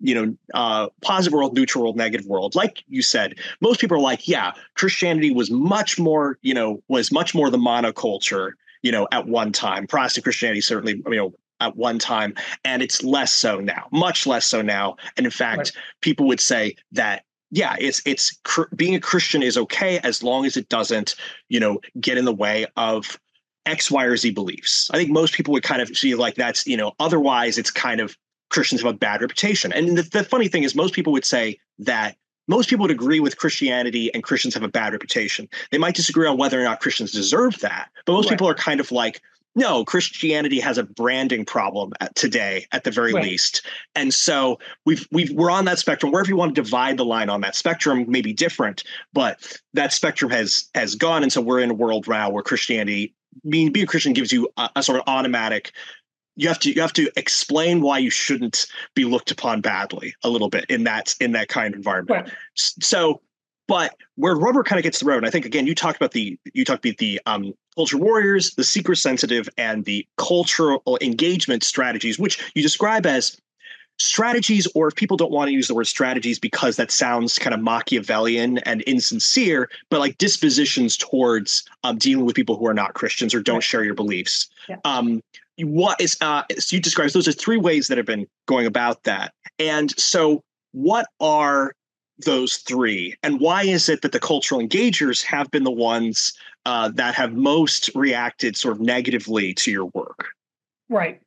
[0.03, 2.55] you know, uh, positive world, neutral world, negative world.
[2.55, 7.13] Like you said, most people are like, yeah, Christianity was much more, you know, was
[7.13, 9.87] much more the monoculture, you know, at one time.
[9.87, 12.35] Protestant Christianity certainly, you know, at one time,
[12.65, 14.97] and it's less so now, much less so now.
[15.17, 15.73] And in fact, right.
[16.01, 18.37] people would say that yeah, it's it's
[18.75, 21.15] being a Christian is okay as long as it doesn't,
[21.51, 23.21] you know, get in the way of
[23.67, 24.91] X, Y, or Z beliefs.
[24.93, 28.01] I think most people would kind of see like that's, you know, otherwise it's kind
[28.01, 28.17] of
[28.53, 29.73] Christians have a bad reputation.
[29.73, 32.17] And the, the funny thing is, most people would say that
[32.49, 35.49] most people would agree with Christianity and Christians have a bad reputation.
[35.71, 38.33] They might disagree on whether or not Christians deserve that, but most right.
[38.33, 39.21] people are kind of like,
[39.55, 43.25] no, Christianity has a branding problem at today, at the very right.
[43.25, 43.67] least.
[43.95, 46.11] And so we've we've we're on that spectrum.
[46.11, 49.93] Wherever you want to divide the line on that spectrum may be different, but that
[49.93, 51.23] spectrum has has gone.
[51.23, 53.15] And so we're in a world now where Christianity
[53.49, 55.73] being being a Christian gives you a, a sort of automatic
[56.37, 60.29] you have to you have to explain why you shouldn't be looked upon badly a
[60.29, 62.27] little bit in that in that kind of environment.
[62.27, 62.35] Right.
[62.57, 63.21] So,
[63.69, 66.13] but where rubber kind of gets the road, and I think again, you talked about
[66.13, 71.63] the you talked about the um, culture warriors, the seeker sensitive, and the cultural engagement
[71.63, 73.37] strategies, which you describe as
[73.99, 77.55] strategies, or if people don't want to use the word strategies because that sounds kind
[77.55, 82.95] of Machiavellian and insincere, but like dispositions towards um, dealing with people who are not
[82.95, 84.49] Christians or don't share your beliefs.
[84.69, 84.77] Yeah.
[84.85, 85.23] Um,
[85.59, 89.03] what is uh, so you describe those are three ways that have been going about
[89.05, 89.33] that.
[89.59, 91.73] And so what are
[92.19, 93.15] those three?
[93.23, 96.33] And why is it that the cultural engagers have been the ones
[96.65, 100.29] uh, that have most reacted sort of negatively to your work?
[100.89, 101.21] Right.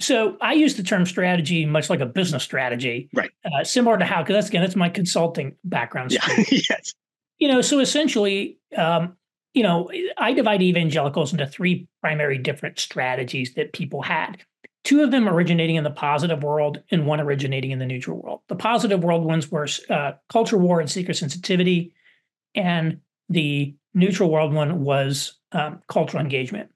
[0.00, 3.30] So i use the term strategy much like a business strategy right.
[3.44, 6.94] uh, similar to how because that's again that's my consulting background yeah yes.
[7.38, 9.16] You know so essentially um,
[9.54, 14.42] you know, I divide evangelicals into three primary different strategies that people had.
[14.82, 18.40] Two of them originating in the positive world and one originating in the neutral world.
[18.48, 21.94] The positive world ones were uh, culture war and seeker sensitivity,
[22.54, 26.70] and the neutral world one was um, cultural engagement.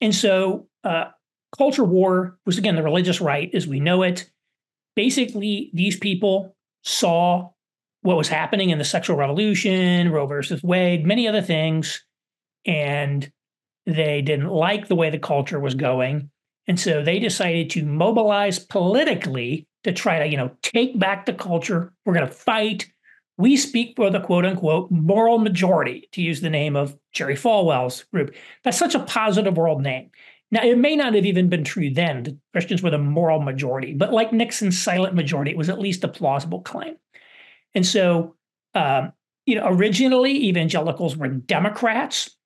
[0.00, 1.06] And so, uh,
[1.56, 4.30] culture war was again the religious right as we know it.
[4.94, 7.50] Basically, these people saw
[8.02, 12.04] what was happening in the sexual revolution, Roe versus Wade, many other things.
[12.66, 13.30] And
[13.86, 16.30] they didn't like the way the culture was going.
[16.68, 21.32] And so they decided to mobilize politically to try to, you know, take back the
[21.32, 21.92] culture.
[22.04, 22.86] We're going to fight.
[23.38, 28.04] We speak for the quote unquote moral majority, to use the name of Jerry Falwell's
[28.12, 28.34] group.
[28.62, 30.10] That's such a positive world name.
[30.52, 32.22] Now, it may not have even been true then.
[32.24, 36.04] The Christians were the moral majority, but like Nixon's silent majority, it was at least
[36.04, 36.96] a plausible claim.
[37.74, 38.36] And so,
[38.74, 39.12] um,
[39.46, 42.36] you know, originally evangelicals were Democrats.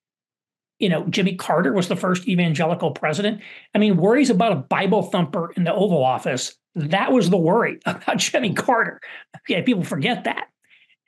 [0.78, 3.40] You know, Jimmy Carter was the first evangelical president.
[3.74, 7.80] I mean, worries about a Bible thumper in the Oval Office, that was the worry
[7.86, 9.00] about Jimmy Carter.
[9.48, 10.48] Yeah, people forget that.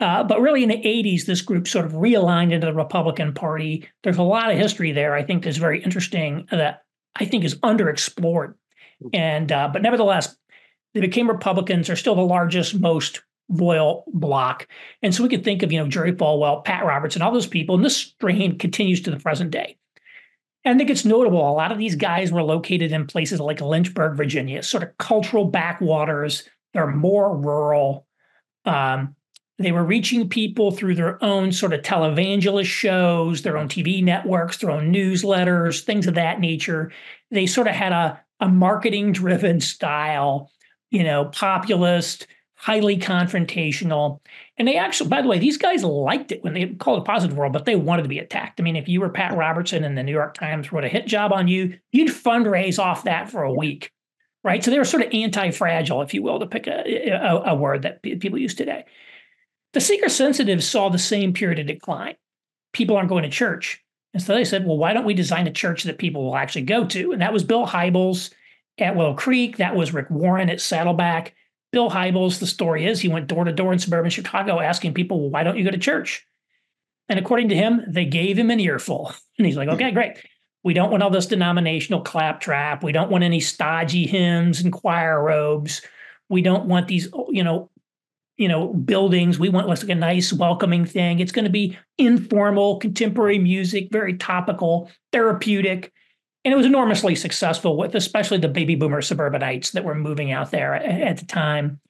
[0.01, 3.89] Uh, but really, in the 80s, this group sort of realigned into the Republican Party.
[4.03, 6.85] There's a lot of history there, I think, is very interesting that
[7.17, 8.55] I think is underexplored.
[9.13, 10.37] And uh, but nevertheless,
[10.95, 11.89] they became Republicans.
[11.89, 14.69] They're still the largest, most loyal block.
[15.03, 17.75] And so we could think of, you know, Jerry Falwell, Pat Robertson, all those people.
[17.75, 19.77] And this strain continues to the present day.
[20.65, 21.49] And I think it's notable.
[21.49, 25.47] A lot of these guys were located in places like Lynchburg, Virginia, sort of cultural
[25.47, 26.49] backwaters.
[26.75, 28.07] They're more rural.
[28.65, 29.17] Um,
[29.59, 34.59] they were reaching people through their own sort of televangelist shows, their own TV networks,
[34.59, 36.93] their own newsletters, things of that nature.
[37.31, 40.51] They sort of had a, a marketing driven style,
[40.91, 42.29] you know, populist,
[42.59, 44.19] highly confrontational.
[44.57, 47.37] And they actually, by the way, these guys liked it when they called it positive
[47.37, 48.61] world, but they wanted to be attacked.
[48.61, 51.07] I mean, if you were Pat Robertson and the New York Times wrote a hit
[51.07, 53.93] job on you, you'd fundraise off that for a week,
[54.43, 54.63] right?
[54.63, 57.55] So they were sort of anti fragile, if you will, to pick a, a, a
[57.55, 58.85] word that people use today.
[59.73, 62.17] The seeker sensitives saw the same period of decline.
[62.73, 63.85] People aren't going to church.
[64.15, 66.63] And so they said, well, why don't we design a church that people will actually
[66.63, 67.13] go to?
[67.13, 68.33] And that was Bill Hybels
[68.79, 69.59] at Willow Creek.
[69.59, 71.35] That was Rick Warren at Saddleback.
[71.71, 75.21] Bill Hybels, the story is he went door to door in suburban Chicago asking people,
[75.21, 76.27] well, why don't you go to church?
[77.09, 79.13] And according to him, they gave him an earful.
[79.39, 80.19] And he's like, okay, great.
[80.65, 82.83] We don't want all this denominational claptrap.
[82.83, 85.81] We don't want any stodgy hymns and choir robes.
[86.29, 87.71] We don't want these, you know,
[88.37, 89.39] you know, buildings.
[89.39, 91.21] We want like a nice, welcoming thing.
[91.21, 95.93] It's going to be informal, contemporary music, very topical, therapeutic.
[96.45, 100.51] And it was enormously successful with especially the baby boomer suburbanites that were moving out
[100.51, 101.81] there at, the time.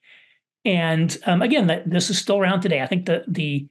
[0.65, 2.81] And um, again, that this is still around today.
[2.81, 3.69] I think the the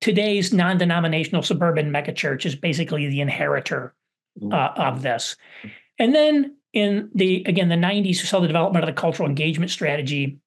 [0.00, 3.94] today's non-denominational suburban megachurch is basically the inheritor
[4.40, 4.52] mm.
[4.52, 5.36] uh, of this.
[5.98, 9.70] And then in the again the 90s, we saw the development of the cultural engagement
[9.70, 10.38] strategy.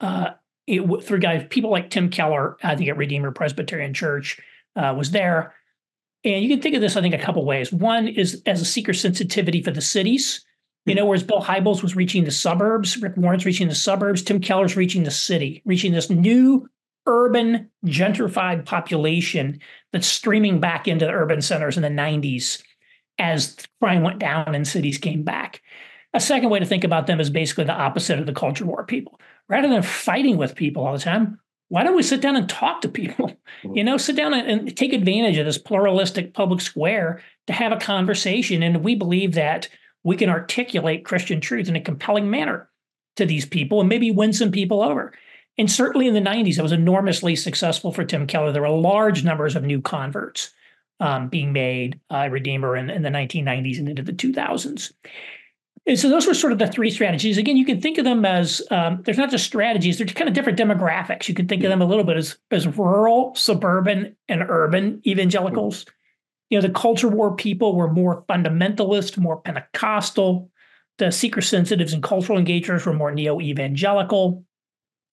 [0.00, 0.30] Uh,
[0.66, 4.40] it, through guys, people like Tim Keller, I think at Redeemer Presbyterian Church,
[4.76, 5.54] uh, was there.
[6.24, 7.72] And you can think of this, I think, a couple ways.
[7.72, 10.44] One is as a seeker sensitivity for the cities.
[10.86, 10.98] You hmm.
[10.98, 14.76] know, whereas Bill Hybels was reaching the suburbs, Rick Warren's reaching the suburbs, Tim Keller's
[14.76, 16.68] reaching the city, reaching this new
[17.06, 19.60] urban gentrified population
[19.92, 22.62] that's streaming back into the urban centers in the 90s
[23.18, 25.62] as crime went down and cities came back.
[26.14, 28.84] A second way to think about them is basically the opposite of the culture war
[28.84, 32.48] people rather than fighting with people all the time, why don't we sit down and
[32.48, 33.32] talk to people?
[33.62, 37.72] You know, sit down and, and take advantage of this pluralistic public square to have
[37.72, 38.62] a conversation.
[38.62, 39.70] And we believe that
[40.02, 42.68] we can articulate Christian truth in a compelling manner
[43.16, 45.14] to these people and maybe win some people over.
[45.56, 48.52] And certainly in the 90s, it was enormously successful for Tim Keller.
[48.52, 50.50] There were large numbers of new converts
[51.00, 54.92] um, being made, uh, Redeemer, in, in the 1990s and into the 2000s.
[55.86, 57.36] And so those were sort of the three strategies.
[57.36, 60.34] Again, you can think of them as um, there's not just strategies; they're kind of
[60.34, 61.28] different demographics.
[61.28, 65.84] You can think of them a little bit as as rural, suburban, and urban evangelicals.
[66.48, 70.50] You know, the culture war people were more fundamentalist, more Pentecostal.
[70.98, 74.44] The seeker sensitives and cultural engagers were more neo evangelical.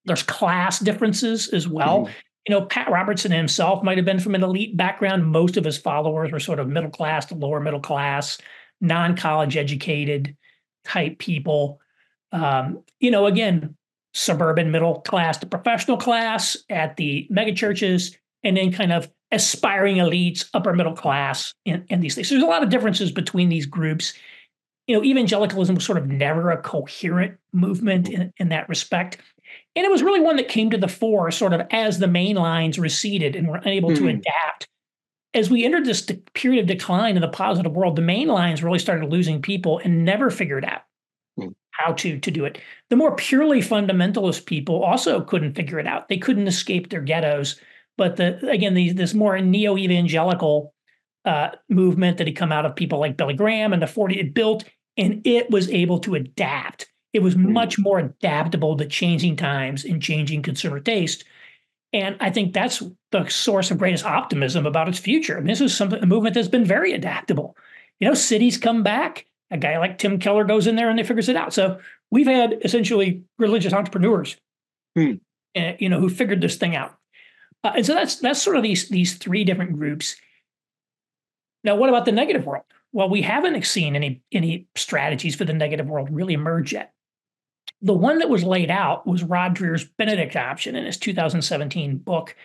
[0.05, 2.01] There's class differences as well.
[2.01, 2.13] Mm-hmm.
[2.47, 5.25] You know, Pat Robertson himself might have been from an elite background.
[5.25, 8.37] Most of his followers were sort of middle class to lower middle class,
[8.79, 10.37] non college educated
[10.85, 11.79] type people.
[12.31, 13.75] Um, you know, again,
[14.13, 20.49] suburban middle class to professional class at the megachurches, and then kind of aspiring elites,
[20.53, 22.27] upper middle class, in, in these things.
[22.27, 24.13] So there's a lot of differences between these groups.
[24.87, 29.17] You know, evangelicalism was sort of never a coherent movement in, in that respect.
[29.75, 32.35] And it was really one that came to the fore sort of as the main
[32.35, 34.05] lines receded and were unable mm-hmm.
[34.05, 34.67] to adapt
[35.33, 38.79] as we entered this period of decline in the positive world, the main lines really
[38.79, 40.81] started losing people and never figured out
[41.39, 41.53] mm.
[41.71, 42.59] how to to do it.
[42.89, 46.09] The more purely fundamentalist people also couldn't figure it out.
[46.09, 47.59] They couldn't escape their ghettos.
[47.97, 50.73] But the again, these this more neo evangelical
[51.23, 54.33] uh, movement that had come out of people like Billy Graham and the 40 it
[54.33, 54.65] built,
[54.97, 56.89] and it was able to adapt.
[57.13, 57.49] It was mm.
[57.49, 61.23] much more adaptable to changing times and changing consumer taste
[61.93, 65.37] and I think that's the source of greatest optimism about its future.
[65.37, 67.55] And this is something a movement that's been very adaptable.
[67.99, 71.03] You know, cities come back A guy like Tim Keller goes in there and they
[71.03, 71.53] figures it out.
[71.53, 74.37] So we've had essentially religious entrepreneurs,
[74.95, 75.13] hmm.
[75.55, 76.97] uh, you know, who figured this thing out.
[77.63, 80.15] Uh, and so that's that's sort of these these three different groups.
[81.63, 82.63] Now, what about the negative world?
[82.93, 86.93] Well, we haven't seen any any strategies for the negative world really emerge yet.
[87.81, 92.35] The one that was laid out was Rod Dreher's Benedict option in his 2017 book.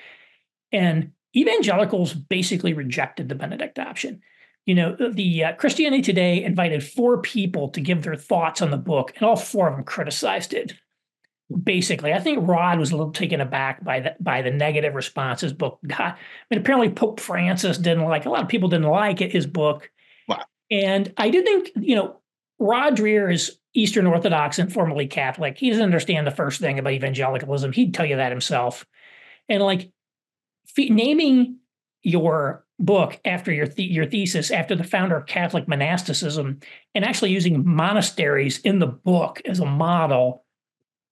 [0.76, 4.20] And evangelicals basically rejected the Benedict option.
[4.66, 8.76] You know, the uh, Christianity Today invited four people to give their thoughts on the
[8.76, 10.74] book, and all four of them criticized it.
[11.62, 15.52] Basically, I think Rod was a little taken aback by the by the negative responses
[15.52, 16.00] book got.
[16.00, 16.16] I
[16.50, 19.88] mean, apparently Pope Francis didn't like a lot of people didn't like it, his book.
[20.28, 20.42] Wow.
[20.70, 22.20] And I did think, you know,
[22.58, 25.56] Rod Dreher is Eastern Orthodox and formerly Catholic.
[25.56, 27.70] He doesn't understand the first thing about evangelicalism.
[27.70, 28.84] He'd tell you that himself.
[29.48, 29.92] And like
[30.78, 31.58] f- naming
[32.02, 36.60] your book after your your thesis after the founder of Catholic monasticism
[36.94, 40.44] and actually using monasteries in the book as a model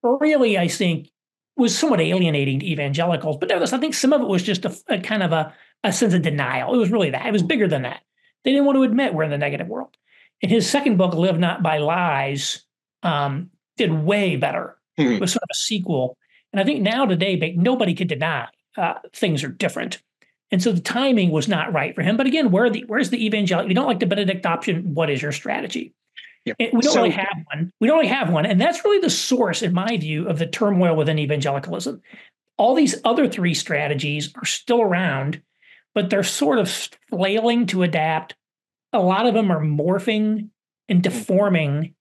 [0.02, 1.08] really I think
[1.56, 4.76] was somewhat alienating to evangelicals but nevertheless I think some of it was just a,
[4.88, 7.66] a kind of a, a sense of denial it was really that it was bigger
[7.66, 8.02] than that
[8.44, 9.96] they didn't want to admit we're in the negative world
[10.42, 12.64] and his second book, Live Not by Lies,
[13.02, 14.76] um, did way better.
[14.98, 15.12] Mm-hmm.
[15.12, 16.18] It was sort of a sequel.
[16.52, 20.02] And I think now today, nobody could deny uh, things are different.
[20.50, 22.16] And so the timing was not right for him.
[22.16, 23.68] But again, where the where's the evangelical?
[23.68, 24.94] You don't like the Benedict option.
[24.94, 25.94] What is your strategy?
[26.44, 26.56] Yep.
[26.58, 27.72] We don't so, really have one.
[27.80, 28.44] We don't really have one.
[28.44, 32.02] And that's really the source, in my view, of the turmoil within evangelicalism.
[32.58, 35.40] All these other three strategies are still around,
[35.94, 36.70] but they're sort of
[37.08, 38.34] flailing to adapt
[38.94, 40.48] a lot of them are morphing
[40.88, 41.18] and mm-hmm.
[41.18, 41.94] deforming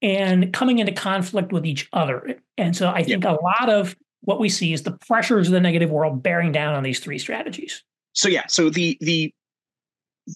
[0.00, 2.40] and coming into conflict with each other.
[2.56, 3.38] And so I think yep.
[3.38, 6.74] a lot of what we see is the pressures of the negative world bearing down
[6.74, 7.82] on these three strategies.
[8.12, 9.32] So yeah, so the the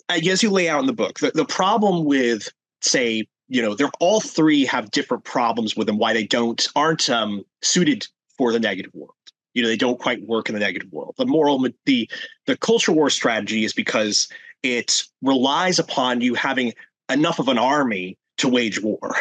[0.08, 2.48] I guess you lay out in the book the, the problem with
[2.80, 7.10] say you know they're all three have different problems with them why they don't aren't
[7.10, 8.06] um, suited
[8.38, 9.14] for the negative world
[9.54, 12.08] you know they don't quite work in the negative world the moral the
[12.46, 14.28] the culture war strategy is because
[14.62, 16.72] it relies upon you having
[17.10, 19.14] enough of an army to wage war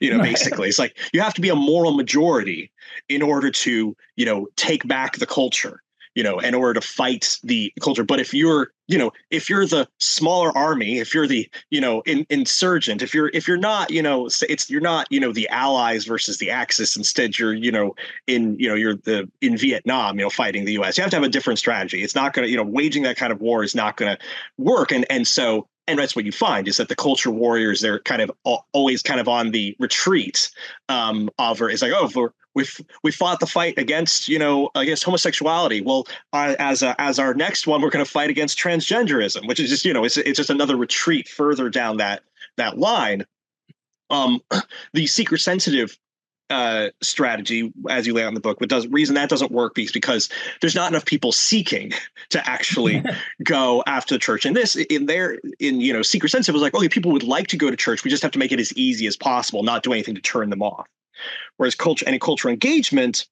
[0.00, 2.70] you know basically it's like you have to be a moral majority
[3.08, 5.82] in order to you know take back the culture
[6.14, 9.66] you know in order to fight the culture but if you're you know if you're
[9.66, 13.90] the smaller army if you're the you know in, insurgent if you're if you're not
[13.90, 17.72] you know it's you're not you know the allies versus the axis instead you're you
[17.72, 17.94] know
[18.26, 21.16] in you know you're the in vietnam you know fighting the us you have to
[21.16, 23.64] have a different strategy it's not going to you know waging that kind of war
[23.64, 24.22] is not going to
[24.58, 28.00] work and and so and that's what you find is that the culture warriors they're
[28.00, 28.30] kind of
[28.72, 30.50] always kind of on the retreat
[30.88, 32.64] um of it's like oh we
[33.02, 35.80] we fought the fight against you know against homosexuality.
[35.80, 39.68] Well, as a, as our next one, we're going to fight against transgenderism, which is
[39.68, 42.22] just you know it's it's just another retreat further down that
[42.56, 43.24] that line.
[44.10, 44.40] Um,
[44.92, 45.98] the seeker sensitive
[46.50, 49.74] uh, strategy, as you lay out in the book, but does reason that doesn't work
[49.74, 50.28] because because
[50.60, 51.92] there's not enough people seeking
[52.30, 53.02] to actually
[53.42, 54.44] go after the church.
[54.44, 57.22] And this in there in you know secret sense, it was like, okay, people would
[57.22, 58.04] like to go to church.
[58.04, 60.50] We just have to make it as easy as possible, not do anything to turn
[60.50, 60.86] them off.
[61.56, 63.26] Whereas culture, any cultural engagement,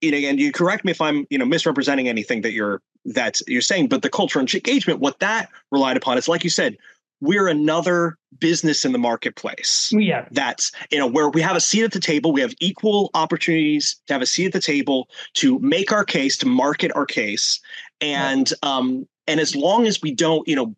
[0.00, 3.40] you know, and you correct me if I'm, you know, misrepresenting anything that you're that
[3.46, 6.76] you're saying, but the cultural engagement, what that relied upon is, like you said,
[7.20, 9.92] we're another business in the marketplace.
[9.92, 10.26] Yeah.
[10.30, 13.96] That's, you know, where we have a seat at the table, we have equal opportunities
[14.06, 17.60] to have a seat at the table to make our case, to market our case.
[18.00, 20.74] And um, and as long as we don't, you know,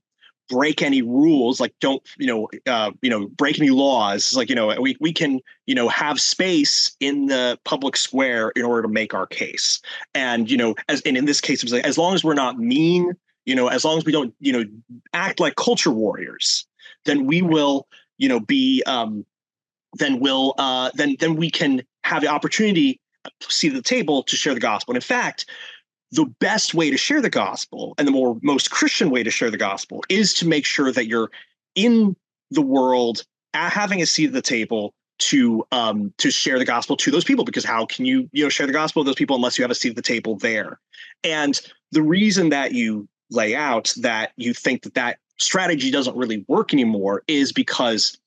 [0.50, 4.54] break any rules like don't you know uh, you know break any laws like you
[4.56, 8.88] know we, we can you know have space in the public square in order to
[8.88, 9.80] make our case
[10.12, 12.34] and you know as and in this case it was like, as long as we're
[12.34, 13.14] not mean
[13.46, 14.64] you know as long as we don't you know
[15.12, 16.66] act like culture warriors
[17.04, 17.86] then we will
[18.18, 19.24] you know be um
[19.94, 24.36] then we'll uh then then we can have the opportunity to see the table to
[24.36, 24.92] share the gospel.
[24.92, 25.46] And in fact
[26.12, 29.50] the best way to share the gospel and the more most Christian way to share
[29.50, 31.30] the gospel is to make sure that you're
[31.76, 32.16] in
[32.50, 33.24] the world
[33.54, 37.44] having a seat at the table to um to share the gospel to those people
[37.44, 39.70] because how can you you know share the gospel with those people unless you have
[39.70, 40.80] a seat at the table there?
[41.22, 41.60] And
[41.92, 46.72] the reason that you lay out that you think that that strategy doesn't really work
[46.72, 48.18] anymore is because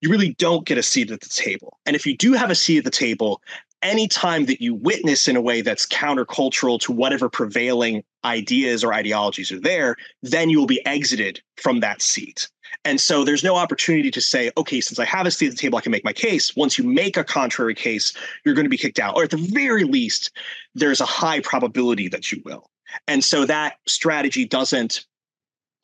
[0.00, 1.78] you really don't get a seat at the table.
[1.86, 3.40] And if you do have a seat at the table,
[3.82, 9.52] anytime that you witness in a way that's countercultural to whatever prevailing ideas or ideologies
[9.52, 12.48] are there, then you will be exited from that seat.
[12.84, 15.58] And so there's no opportunity to say, okay, since I have a seat at the
[15.58, 16.56] table, I can make my case.
[16.56, 19.16] Once you make a contrary case, you're going to be kicked out.
[19.16, 20.30] Or at the very least,
[20.74, 22.68] there's a high probability that you will.
[23.08, 25.04] And so that strategy doesn't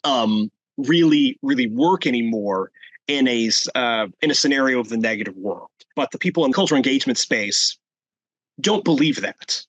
[0.05, 2.71] um, really, really work anymore
[3.09, 5.69] in a uh, in a scenario of the negative world.
[5.97, 7.77] But the people in cultural engagement space
[8.61, 9.65] don't believe that.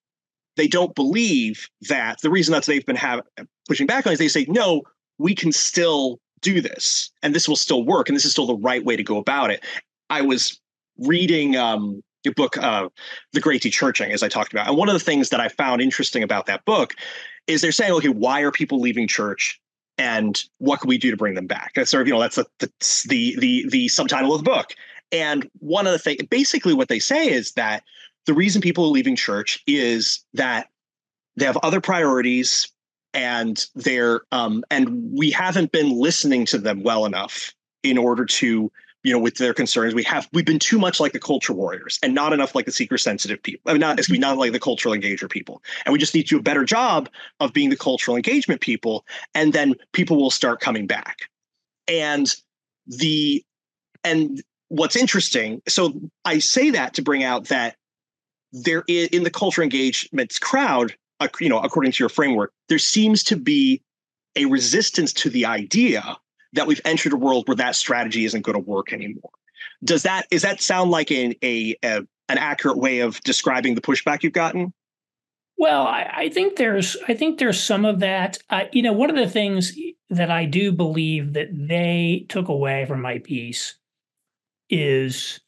[0.57, 3.21] They don't believe that the reason that they've been have,
[3.67, 4.83] pushing back on is they say, no,
[5.17, 8.57] we can still do this and this will still work and this is still the
[8.57, 9.63] right way to go about it.
[10.09, 10.59] I was
[10.97, 12.89] reading um, your book, uh,
[13.33, 14.67] The Great Dechurching, as I talked about.
[14.67, 16.95] And one of the things that I found interesting about that book
[17.51, 19.59] is they're saying, okay, why are people leaving church?
[19.97, 21.73] And what can we do to bring them back?
[21.75, 22.47] That's sort of, you know, that's the
[23.07, 24.73] the the the subtitle of the book.
[25.11, 27.83] And one of the things, basically, what they say is that
[28.25, 30.69] the reason people are leaving church is that
[31.35, 32.71] they have other priorities
[33.13, 38.71] and they're um, and we haven't been listening to them well enough in order to
[39.03, 41.99] you know with their concerns we have we've been too much like the culture warriors
[42.03, 44.51] and not enough like the seeker sensitive people i mean not excuse me not like
[44.51, 45.61] the cultural engager people.
[45.85, 49.05] And we just need to do a better job of being the cultural engagement people
[49.33, 51.29] and then people will start coming back.
[51.87, 52.33] And
[52.87, 53.43] the
[54.03, 55.93] and what's interesting so
[56.25, 57.75] i say that to bring out that
[58.51, 60.95] there is in the culture engagements crowd
[61.39, 63.81] you know, according to your framework, there seems to be
[64.35, 66.17] a resistance to the idea
[66.53, 69.31] that we've entered a world where that strategy isn't going to work anymore.
[69.83, 73.81] Does that is that sound like a, a, a an accurate way of describing the
[73.81, 74.73] pushback you've gotten?
[75.57, 78.39] Well, I, I think there's I think there's some of that.
[78.49, 79.77] Uh, you know, one of the things
[80.09, 83.75] that I do believe that they took away from my piece
[84.71, 85.39] is,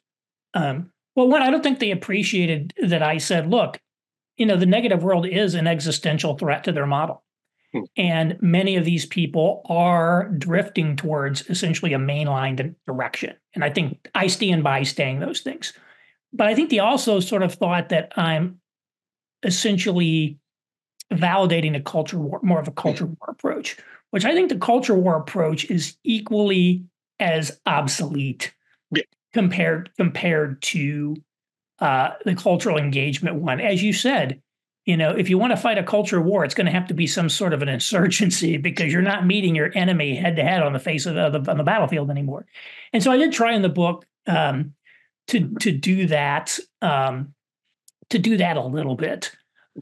[0.54, 3.80] um, well, one I don't think they appreciated that I said, look,
[4.36, 7.23] you know, the negative world is an existential threat to their model.
[7.96, 13.36] And many of these people are drifting towards essentially a mainline direction.
[13.54, 15.72] And I think I stand by saying those things.
[16.32, 18.60] But I think they also sort of thought that I'm
[19.42, 20.38] essentially
[21.12, 23.76] validating a culture war, more of a culture war approach,
[24.10, 26.84] which I think the culture war approach is equally
[27.20, 28.52] as obsolete
[28.90, 29.02] yeah.
[29.32, 31.16] compared compared to
[31.78, 33.60] uh, the cultural engagement one.
[33.60, 34.40] As you said,
[34.84, 36.94] you know, if you want to fight a culture war, it's going to have to
[36.94, 40.62] be some sort of an insurgency because you're not meeting your enemy head to head
[40.62, 42.46] on the face of the, on the battlefield anymore.
[42.92, 44.74] And so I did try in the book um,
[45.28, 47.34] to to do that um,
[48.10, 49.32] to do that a little bit.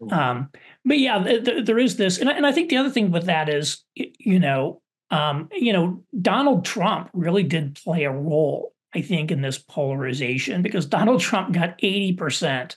[0.01, 0.13] Mm-hmm.
[0.13, 0.51] Um,
[0.85, 3.11] but yeah, th- th- there is this, and I, and I think the other thing
[3.11, 4.81] with that is, you know,
[5.11, 10.63] um, you know, Donald Trump really did play a role I think, in this polarization
[10.63, 12.77] because Donald Trump got 80%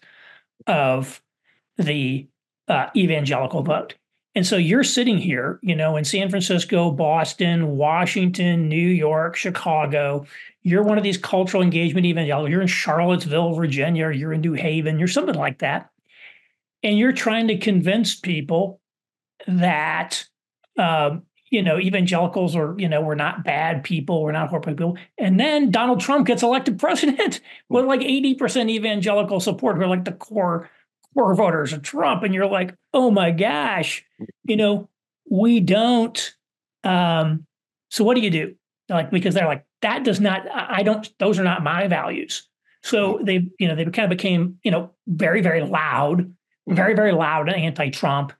[0.67, 1.21] of
[1.77, 2.27] the
[2.67, 3.95] uh, evangelical vote.
[4.33, 10.25] And so you're sitting here, you know, in San Francisco, Boston, Washington, New York, Chicago.
[10.61, 12.51] You're one of these cultural engagement evangelicals.
[12.51, 15.89] You're in Charlottesville, Virginia, you're in New Haven, you're something like that.
[16.83, 18.81] And you're trying to convince people
[19.47, 20.25] that
[20.77, 21.23] um,
[21.55, 24.97] you know, evangelicals are, you know, we're not bad people, we're not horrible people.
[25.17, 30.05] And then Donald Trump gets elected president with like 80% evangelical support, who are like
[30.05, 30.69] the core
[31.15, 32.23] core voters of Trump.
[32.23, 34.05] And you're like, oh my gosh,
[34.43, 34.89] you know,
[35.29, 36.35] we don't.
[36.83, 37.45] Um,
[37.89, 38.55] so what do you do?
[38.89, 42.47] Like, because they're like, that does not, I don't, those are not my values.
[42.83, 46.31] So they, you know, they kind of became, you know, very, very loud,
[46.67, 48.33] very, very loud and anti-Trump.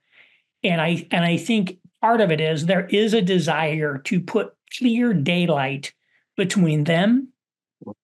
[0.62, 4.54] And I and I think part of it is there is a desire to put
[4.78, 5.92] clear daylight
[6.36, 7.28] between them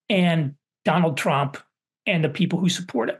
[0.09, 0.55] and
[0.85, 1.59] Donald Trump
[2.07, 3.17] and the people who support him,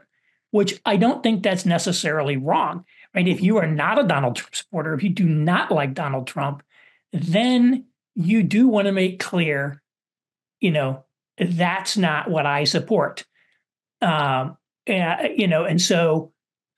[0.53, 2.85] which I don't think that's necessarily wrong.
[3.15, 3.27] Right?
[3.27, 6.61] If you are not a Donald Trump supporter, if you do not like Donald Trump,
[7.11, 9.81] then you do want to make clear,
[10.59, 11.05] you know,
[11.39, 13.25] that's not what I support.
[13.99, 16.33] Um, and, you know, and so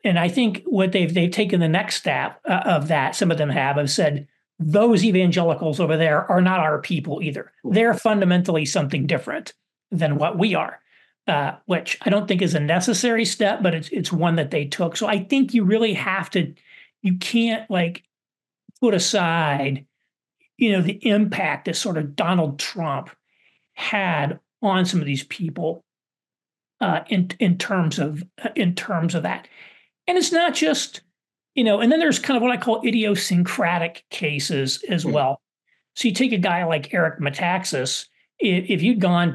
[0.05, 3.15] and I think what they've they've taken the next step uh, of that.
[3.15, 7.51] Some of them have have said those evangelicals over there are not our people either.
[7.65, 9.53] They're fundamentally something different
[9.91, 10.79] than what we are,
[11.27, 14.65] uh, which I don't think is a necessary step, but it's it's one that they
[14.65, 14.95] took.
[14.95, 16.53] So I think you really have to,
[17.01, 18.03] you can't like
[18.79, 19.85] put aside,
[20.57, 23.09] you know, the impact that sort of Donald Trump
[23.73, 25.83] had on some of these people
[26.79, 28.23] uh, in in terms of
[28.55, 29.47] in terms of that.
[30.07, 31.01] And it's not just,
[31.55, 35.11] you know, and then there's kind of what I call idiosyncratic cases as hmm.
[35.11, 35.41] well.
[35.95, 38.05] So you take a guy like Eric Metaxas,
[38.39, 39.33] if you'd gone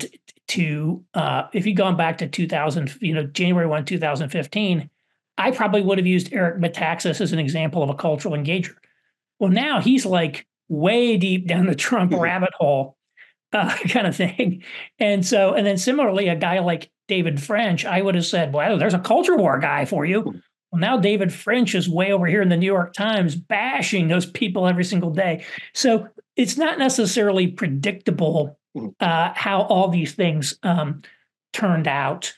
[0.51, 4.91] to, uh, if you'd gone back to 2000, you know, January 1, 2015,
[5.39, 8.75] I probably would have used Eric Metaxas as an example of a cultural engager.
[9.39, 12.97] Well, now he's like way deep down the Trump rabbit hole
[13.53, 14.63] uh, kind of thing.
[14.99, 18.79] And so, and then similarly, a guy like David French, I would have said, well,
[18.79, 20.23] there's a culture war guy for you.
[20.23, 20.39] Hmm.
[20.73, 24.27] Well, now David French is way over here in the New York Times bashing those
[24.27, 25.45] people every single day.
[25.75, 28.57] So it's not necessarily predictable.
[29.01, 31.03] Uh, how all these things um,
[31.53, 32.35] turned out.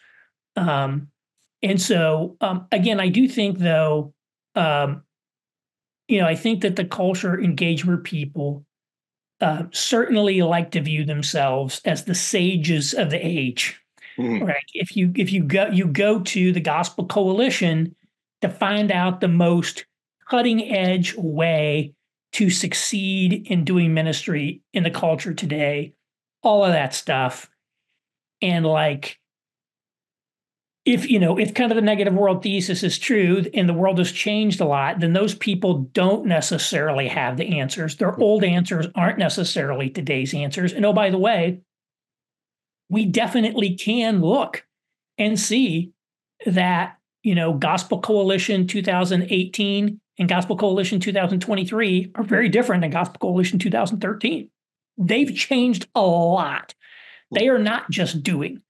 [0.57, 1.09] Um,
[1.63, 4.15] and so, um, again, I do think, though,
[4.55, 5.03] um,
[6.09, 8.65] you know, I think that the culture engagement people
[9.41, 13.81] uh, certainly like to view themselves as the sages of the age.
[14.19, 14.45] Mm-hmm.
[14.45, 14.65] Right.
[14.75, 17.97] If you if you go you go to the Gospel Coalition
[18.43, 19.87] to find out the most
[20.29, 21.95] cutting edge way
[22.33, 25.95] to succeed in doing ministry in the culture today,
[26.43, 27.51] all of that stuff.
[28.41, 29.19] And like
[30.85, 33.99] if you know if kind of the negative world thesis is true and the world
[33.99, 37.97] has changed a lot then those people don't necessarily have the answers.
[37.97, 38.23] Their hmm.
[38.23, 40.73] old answers aren't necessarily today's answers.
[40.73, 41.61] And oh by the way
[42.89, 44.67] we definitely can look
[45.19, 45.93] and see
[46.47, 53.19] that you know gospel coalition 2018 and gospel coalition 2023 are very different than gospel
[53.21, 54.51] coalition 2013
[55.07, 56.75] they've changed a lot
[57.31, 58.61] they are not just doing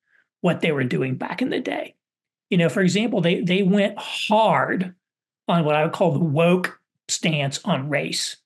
[0.40, 1.94] what they were doing back in the day
[2.52, 4.94] you know, for example, they they went hard
[5.48, 6.78] on what I would call the woke
[7.08, 8.36] stance on race.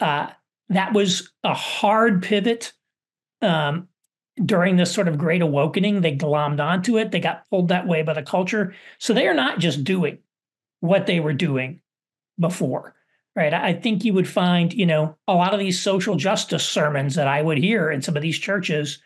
[0.00, 0.26] Uh,
[0.68, 2.74] that was a hard pivot
[3.40, 3.88] um,
[4.44, 6.02] during this sort of great awakening.
[6.02, 7.10] They glommed onto it.
[7.10, 8.74] They got pulled that way by the culture.
[8.98, 10.18] So they are not just doing
[10.80, 11.80] what they were doing
[12.38, 12.94] before,
[13.38, 13.54] right?
[13.54, 17.28] I think you would find, you know, a lot of these social justice sermons that
[17.28, 19.00] I would hear in some of these churches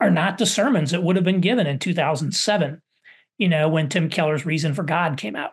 [0.00, 2.80] are not the sermons that would have been given in 2007
[3.38, 5.52] you know, when Tim Keller's Reason for God came out.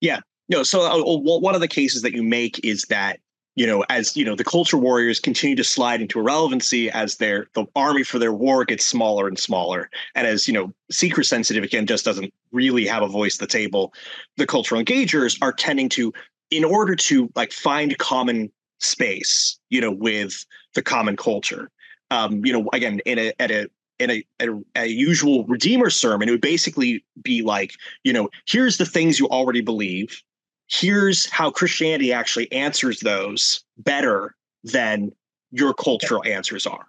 [0.00, 0.20] Yeah.
[0.48, 3.20] No, so uh, one of the cases that you make is that
[3.56, 7.46] you know, as you know, the culture warriors continue to slide into irrelevancy as their
[7.54, 11.62] the army for their war gets smaller and smaller, and as you know, seeker sensitive
[11.62, 13.94] again just doesn't really have a voice at the table.
[14.36, 16.12] The cultural engagers are tending to,
[16.50, 18.50] in order to like find common
[18.80, 20.44] space, you know, with
[20.74, 21.70] the common culture.
[22.10, 23.68] Um, you know, again, in a at a
[24.00, 28.76] in a, a, a, usual redeemer sermon it would basically be like you know here's
[28.76, 30.20] the things you already believe
[30.68, 35.12] here's how christianity actually answers those better than
[35.50, 36.86] your cultural answers are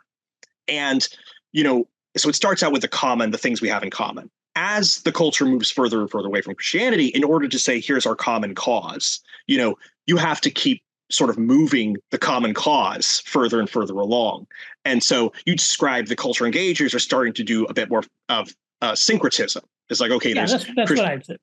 [0.68, 1.08] and
[1.52, 4.30] you know so it starts out with the common the things we have in common
[4.58, 8.06] as the culture moves further and further away from christianity in order to say here's
[8.06, 9.76] our common cause you know
[10.08, 14.48] you have to keep sort of moving the common cause further and further along.
[14.84, 18.56] And so you describe the culture engagers are starting to do a bit more of
[18.82, 19.64] uh, syncretism.
[19.90, 21.38] It's like, okay, yeah, that's, that's what I've said.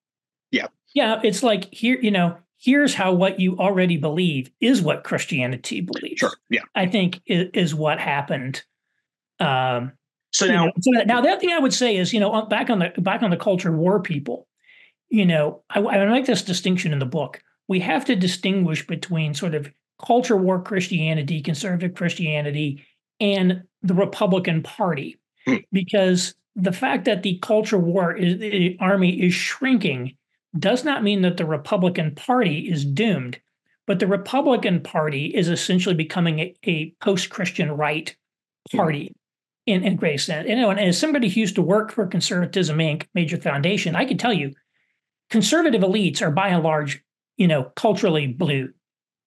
[0.51, 0.67] Yeah.
[0.95, 1.21] Yeah.
[1.23, 6.21] It's like here, you know, here's how what you already believe is what Christianity believes.
[6.21, 6.33] Sure.
[6.49, 6.63] Yeah.
[6.75, 8.63] I think is, is what happened.
[9.41, 9.93] Um,
[10.33, 12.71] so now, know, so now the other thing I would say is, you know, back
[12.71, 14.47] on the back on the culture war people,
[15.11, 19.35] you know, I, I make this distinction in the book we have to distinguish between
[19.35, 19.73] sort of
[20.05, 22.85] culture war Christianity, conservative Christianity,
[23.21, 25.19] and the Republican Party.
[25.47, 25.57] Hmm.
[25.73, 30.17] Because the fact that the culture war is the army is shrinking
[30.59, 33.41] does not mean that the Republican Party is doomed.
[33.87, 38.15] But the Republican Party is essentially becoming a, a post-Christian right
[38.71, 38.77] hmm.
[38.77, 39.13] party
[39.67, 40.49] in, in great sense.
[40.49, 44.05] You know, and as somebody who used to work for Conservatism Inc., major foundation, I
[44.05, 44.53] can tell you,
[45.31, 47.03] conservative elites are by and large
[47.37, 48.71] you know, culturally blue.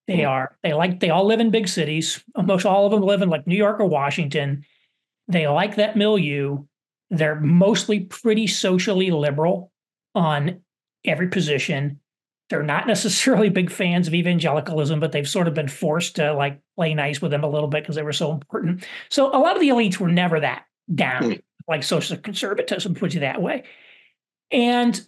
[0.06, 0.28] They mm.
[0.28, 0.56] are.
[0.62, 1.00] They like.
[1.00, 2.22] They all live in big cities.
[2.34, 4.64] Almost all of them live in like New York or Washington.
[5.28, 6.64] They like that milieu.
[7.10, 9.72] They're mostly pretty socially liberal
[10.14, 10.62] on
[11.06, 12.00] every position.
[12.48, 16.60] They're not necessarily big fans of evangelicalism, but they've sort of been forced to like
[16.76, 18.84] play nice with them a little bit because they were so important.
[19.08, 21.42] So a lot of the elites were never that down, mm.
[21.68, 23.64] like social conservatism puts you that way.
[24.52, 25.00] And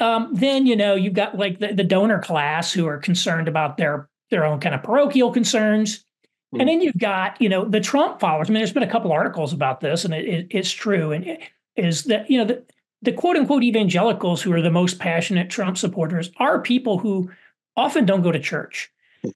[0.00, 3.76] um, then you know you've got like the, the donor class who are concerned about
[3.76, 6.04] their their own kind of parochial concerns,
[6.54, 6.60] mm.
[6.60, 8.48] and then you've got you know the Trump followers.
[8.48, 11.12] I mean, there's been a couple articles about this, and it, it, it's true.
[11.12, 11.40] And it
[11.76, 12.64] is that you know the
[13.02, 17.30] the quote unquote evangelicals who are the most passionate Trump supporters are people who
[17.76, 18.90] often don't go to church.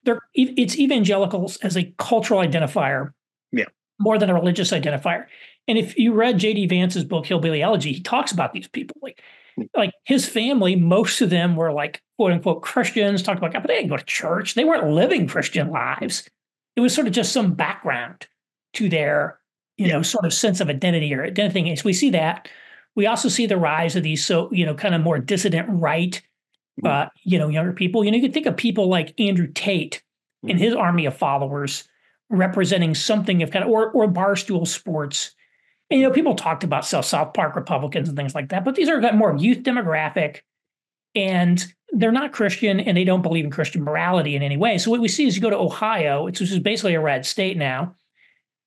[0.05, 3.13] They're it's evangelicals as a cultural identifier,
[3.53, 3.65] yeah,
[3.99, 5.27] more than a religious identifier.
[5.67, 6.67] And if you read J.D.
[6.67, 9.21] Vance's book Hillbilly Elegy, he talks about these people like
[9.75, 13.69] like his family, most of them were like quote unquote Christians, talked about God, but
[13.69, 14.55] they didn't go to church.
[14.55, 16.29] They weren't living Christian lives.
[16.77, 18.27] It was sort of just some background
[18.75, 19.39] to their,
[19.77, 19.95] you yeah.
[19.95, 21.75] know, sort of sense of identity or identity.
[21.77, 22.49] So we see that.
[22.97, 26.21] We also see the rise of these so, you know, kind of more dissident right,
[26.83, 26.87] mm-hmm.
[26.87, 28.05] uh, you know, younger people.
[28.05, 30.03] You know, you can think of people like Andrew Tate
[30.43, 30.59] and mm-hmm.
[30.59, 31.85] his army of followers
[32.29, 35.35] representing something of kind of or or barstool sports
[35.91, 38.77] and, you know, people talked about South South Park Republicans and things like that, but
[38.77, 40.41] these are more youth demographic,
[41.15, 44.79] and they're not Christian, and they don't believe in Christian morality in any way.
[44.79, 47.57] So what we see is you go to Ohio, which is basically a red state
[47.57, 47.97] now,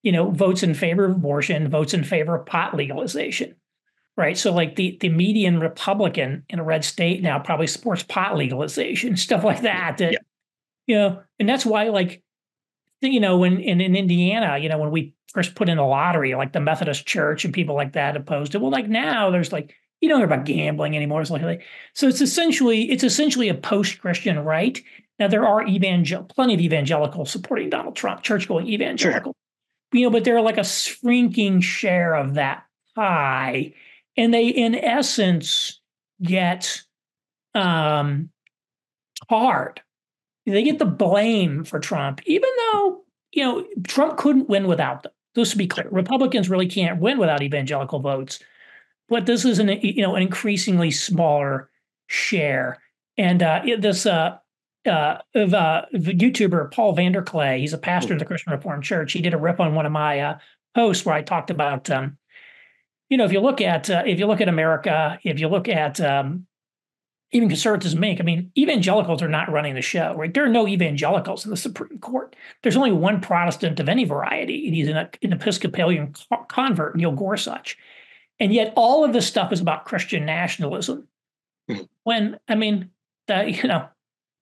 [0.02, 3.56] you know, votes in favor of abortion, votes in favor of pot legalization,
[4.18, 4.38] right?
[4.38, 9.18] So like the the median Republican in a red state now probably supports pot legalization,
[9.18, 9.98] stuff like that.
[9.98, 10.20] That yeah.
[10.88, 12.22] you know, and that's why like
[13.02, 16.36] you know when in, in Indiana, you know, when we first put in a lottery,
[16.36, 18.62] like the Methodist Church and people like that opposed it.
[18.62, 21.22] Well, like now there's like you don't hear about gambling anymore.
[21.22, 24.82] It's like so it's essentially it's essentially a post-Christian right.
[25.20, 29.32] Now there are evangel plenty of evangelicals supporting Donald Trump, church going evangelical.
[29.32, 29.44] Sure
[29.94, 33.74] you know, but they're like a shrinking share of that pie.
[34.18, 35.80] And they, in essence,
[36.22, 36.82] get
[37.56, 38.30] um,
[39.30, 39.82] tarred.
[40.46, 45.12] They get the blame for Trump, even though, you know, Trump couldn't win without them.
[45.36, 48.40] Just to be clear, Republicans really can't win without evangelical votes.
[49.10, 51.70] But this is an, you know, an increasingly smaller
[52.08, 52.80] share.
[53.18, 54.38] And uh, this uh,
[54.86, 57.60] uh, of uh, YouTuber Paul VanderKlay.
[57.60, 59.14] He's a pastor of the Christian Reformed Church.
[59.14, 60.38] He did a rip on one of my uh,
[60.76, 62.18] posts where I talked about, um,
[63.14, 65.70] you know, if you look at uh, if you look at America, if you look
[65.70, 66.48] at um,
[67.32, 68.20] even conservatives, Inc.
[68.20, 70.34] I mean, evangelicals are not running the show, right?
[70.34, 72.36] There are no evangelicals in the Supreme Court.
[72.64, 76.16] There's only one Protestant of any variety, and he's an, an Episcopalian
[76.48, 77.78] convert, Neil Gorsuch.
[78.40, 81.08] And yet, all of this stuff is about Christian nationalism.
[81.70, 81.84] Mm-hmm.
[82.06, 82.90] When I mean,
[83.28, 83.90] the, you know,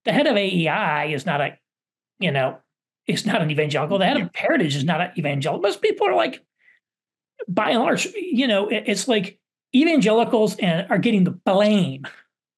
[0.05, 1.57] the head of AEI is not a,
[2.19, 2.57] you know,
[3.05, 3.97] is not an evangelical.
[3.97, 5.61] The head of Heritage is not an evangelical.
[5.61, 6.41] Most people are like,
[7.47, 9.39] by and large, you know, it's like
[9.75, 12.03] evangelicals and are getting the blame,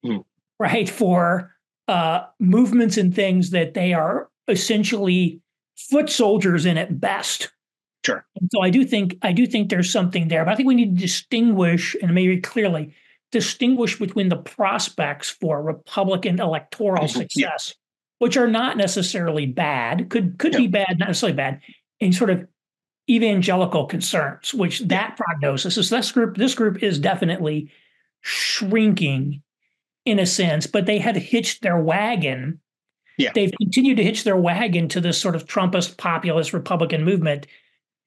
[0.04, 0.24] mm.
[0.58, 1.54] right, for
[1.88, 5.40] uh, movements and things that they are essentially
[5.76, 7.50] foot soldiers in at best.
[8.04, 8.24] Sure.
[8.38, 10.74] And so I do think I do think there's something there, but I think we
[10.74, 12.94] need to distinguish and maybe clearly
[13.32, 17.20] distinguish between the prospects for Republican electoral mm-hmm.
[17.20, 18.24] success, yeah.
[18.24, 20.60] which are not necessarily bad, could could yeah.
[20.60, 21.60] be bad, not necessarily bad,
[22.00, 22.46] and sort of
[23.08, 27.70] evangelical concerns, which that prognosis is this group, this group is definitely
[28.22, 29.42] shrinking
[30.04, 32.60] in a sense, but they had hitched their wagon.
[33.18, 33.30] Yeah.
[33.34, 37.46] They've continued to hitch their wagon to this sort of Trumpist populist Republican movement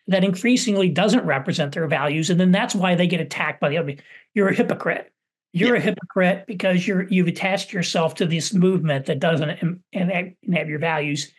[0.08, 2.30] that increasingly doesn't represent their values.
[2.30, 3.96] And then that's why they get attacked by the other.
[4.34, 5.12] You're a hypocrite.
[5.54, 5.82] You're yeah.
[5.82, 10.80] a hypocrite because you're you've attached yourself to this movement that doesn't and have your
[10.80, 11.32] values.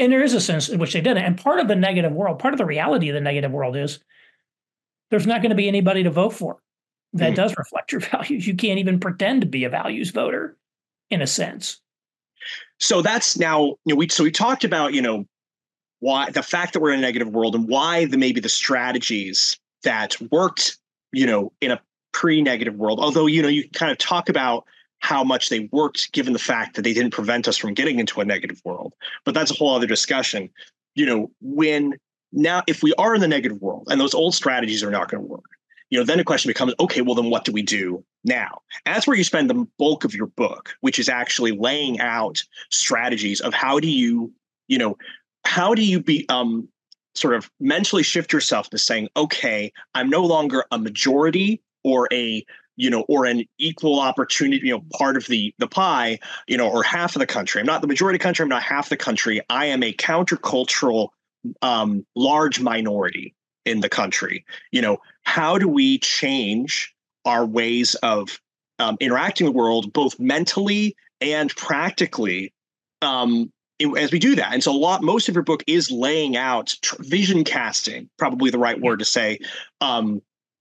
[0.00, 1.24] And there is a sense in which they didn't.
[1.24, 3.98] And part of the negative world, part of the reality of the negative world is
[5.10, 6.58] there's not going to be anybody to vote for
[7.12, 7.36] that mm.
[7.36, 8.46] does reflect your values.
[8.46, 10.56] You can't even pretend to be a values voter
[11.10, 11.80] in a sense.
[12.78, 15.26] So that's now, you know, we so we talked about, you know,
[15.98, 19.58] why the fact that we're in a negative world and why the maybe the strategies
[19.84, 20.78] that worked,
[21.12, 21.80] you know, in a
[22.12, 23.00] pre-negative world.
[23.00, 24.64] Although you know you kind of talk about
[25.00, 28.20] how much they worked given the fact that they didn't prevent us from getting into
[28.20, 28.94] a negative world.
[29.24, 30.50] But that's a whole other discussion.
[30.94, 31.94] You know, when
[32.32, 35.22] now if we are in the negative world and those old strategies are not going
[35.22, 35.44] to work,
[35.90, 38.60] you know, then the question becomes, okay, well then what do we do now?
[38.84, 42.42] And that's where you spend the bulk of your book, which is actually laying out
[42.70, 44.32] strategies of how do you,
[44.68, 44.96] you know,
[45.44, 46.68] how do you be um
[47.14, 52.44] sort of mentally shift yourself to saying, okay, I'm no longer a majority or a
[52.80, 56.68] you know or an equal opportunity you know part of the the pie you know
[56.68, 57.60] or half of the country.
[57.60, 59.40] I'm not the majority of the country i'm not half the country.
[59.50, 61.08] I am a countercultural
[61.62, 63.34] um, large minority
[63.66, 64.44] in the country.
[64.72, 66.94] You know how do we change
[67.26, 68.40] our ways of
[68.78, 72.52] um, interacting with the world both mentally and practically?
[73.02, 73.52] Um,
[73.96, 76.76] as we do that and so a lot most of your book is laying out
[76.82, 79.38] tr- vision casting probably the right word to say
[79.80, 80.20] um,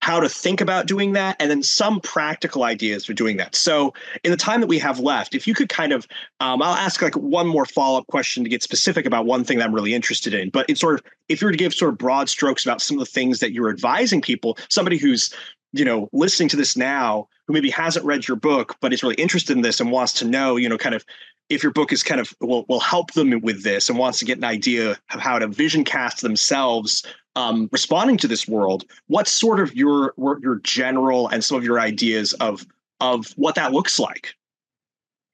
[0.10, 3.56] how to think about doing that, and then some practical ideas for doing that.
[3.56, 3.94] So,
[4.24, 6.08] in the time that we have left, if you could kind of,
[6.40, 9.60] um, I'll ask like one more follow up question to get specific about one thing
[9.60, 10.50] that I'm really interested in.
[10.50, 12.98] But it's sort of, if you were to give sort of broad strokes about some
[12.98, 15.32] of the things that you're advising people, somebody who's
[15.74, 19.14] you know listening to this now who maybe hasn't read your book but is really
[19.16, 21.06] interested in this and wants to know you know kind of
[21.50, 24.26] if your book is kind of will will help them with this and wants to
[24.26, 27.06] get an idea of how to vision cast themselves
[27.40, 31.80] um, responding to this world, what's sort of your your general and some of your
[31.80, 32.66] ideas of
[33.00, 34.34] of what that looks like?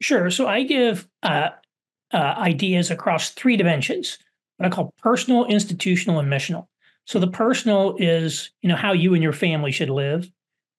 [0.02, 0.30] Sure.
[0.30, 1.50] So I give uh,
[2.14, 4.20] uh, ideas across three dimensions.
[4.58, 6.68] What I call personal, institutional, and missional.
[7.06, 10.32] So the personal is you know how you and your family should live.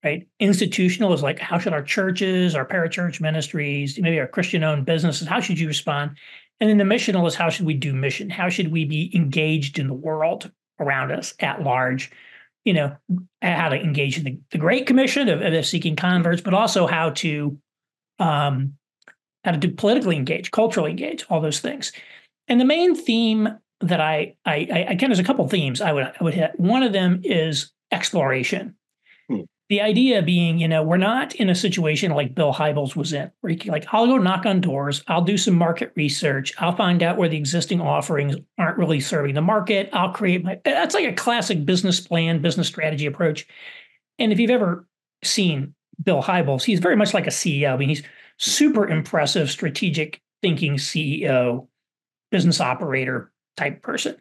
[0.05, 0.29] Right.
[0.39, 5.41] Institutional is like how should our churches, our parachurch ministries, maybe our Christian-owned businesses, how
[5.41, 6.12] should you respond?
[6.61, 8.31] And then the missional is how should we do mission?
[8.31, 10.53] How should we be engaged in the world?
[10.79, 12.11] Around us at large,
[12.64, 12.97] you know,
[13.43, 17.11] how to engage in the, the Great Commission of, of seeking converts, but also how
[17.11, 17.59] to
[18.18, 18.74] um,
[19.45, 21.93] how to do politically engage, culturally engage, all those things.
[22.49, 23.49] And the main theme
[23.81, 26.59] that I I, I again there's a couple themes I would I would hit.
[26.59, 28.74] One of them is exploration.
[29.69, 33.33] The idea being, you know, we're not in a situation like Bill Hybels was in,
[33.41, 37.17] where like, I'll go knock on doors, I'll do some market research, I'll find out
[37.17, 39.91] where the existing offerings aren't really serving the market.
[39.93, 43.47] I'll create my that's like a classic business plan, business strategy approach.
[44.21, 44.87] And if you've ever
[45.25, 47.73] seen Bill Hybels, he's very much like a CEO.
[47.73, 48.03] I mean, he's
[48.39, 51.67] super impressive strategic thinking CEO,
[52.31, 54.17] business operator type person.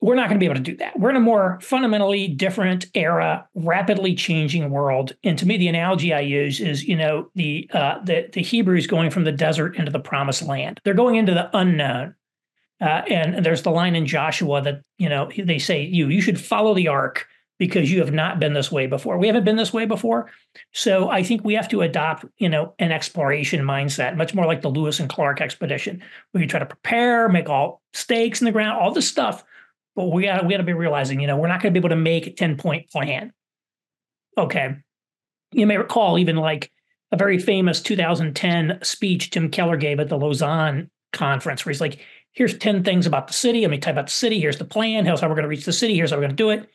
[0.00, 0.98] We're not going to be able to do that.
[0.98, 5.12] We're in a more fundamentally different era, rapidly changing world.
[5.24, 8.86] And to me, the analogy I use is, you know, the uh, the the Hebrews
[8.86, 10.80] going from the desert into the promised land.
[10.84, 12.14] They're going into the unknown.
[12.78, 16.38] Uh, and there's the line in Joshua that you know they say you you should
[16.38, 17.26] follow the ark
[17.58, 19.18] because you have not been this way before.
[19.18, 20.30] We haven't been this way before.
[20.72, 24.62] So I think we have to adopt, you know, an exploration mindset, much more like
[24.62, 28.52] the Lewis and Clark expedition, where you try to prepare, make all stakes in the
[28.52, 29.44] ground, all this stuff.
[29.96, 31.84] But we got we got to be realizing, you know, we're not going to be
[31.84, 33.32] able to make a 10 point plan.
[34.38, 34.76] Okay.
[35.52, 36.70] You may recall even like
[37.10, 41.98] a very famous 2010 speech Tim Keller gave at the Lausanne conference, where he's like,
[42.32, 43.62] here's 10 things about the city.
[43.62, 44.38] Let me you about the city.
[44.38, 45.06] Here's the plan.
[45.06, 45.94] Here's how we're going to reach the city.
[45.94, 46.68] Here's how we're going to do it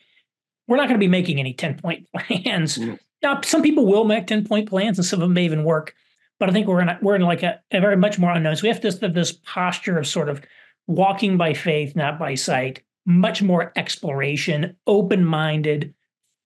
[0.68, 2.78] we're not going to be making any 10 point plans.
[2.78, 2.98] Mm.
[3.22, 5.94] Now, some people will make 10 point plans and some of them may even work,
[6.38, 8.56] but I think we're in, a, we're in like a, a, very much more unknown.
[8.56, 10.42] So we have this, this posture of sort of
[10.86, 15.94] walking by faith, not by sight, much more exploration, open minded,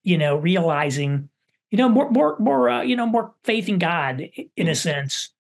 [0.03, 1.29] you know, realizing,
[1.71, 4.21] you know, more, more, more, uh, you know, more faith in God
[4.57, 4.77] in a mm.
[4.77, 5.31] sense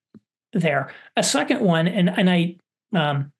[0.52, 0.92] there.
[1.16, 2.56] A second one, and, and I,
[2.92, 3.32] um,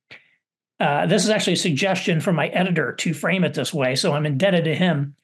[0.78, 3.96] uh, this is actually a suggestion from my editor to frame it this way.
[3.96, 5.14] So I'm indebted to him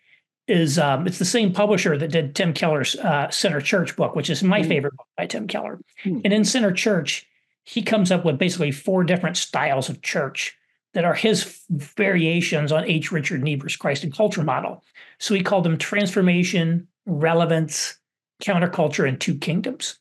[0.49, 4.29] is um, it's the same publisher that did Tim Keller's uh, Center Church book, which
[4.29, 4.69] is my mm.
[4.69, 5.79] favorite book by Tim Keller.
[6.05, 6.23] Mm.
[6.25, 7.27] And in Center Church,
[7.65, 10.57] he comes up with basically four different styles of church
[10.95, 13.11] that are his variations on H.
[13.13, 14.85] Richard Niebuhr's Christ and Culture model.
[15.19, 17.97] So he called them transformation, relevance,
[18.43, 19.99] counterculture, and two kingdoms.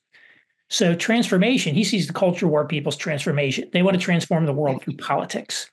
[0.70, 3.70] So transformation, he sees the culture war people's transformation.
[3.72, 5.70] They want to transform the world through politics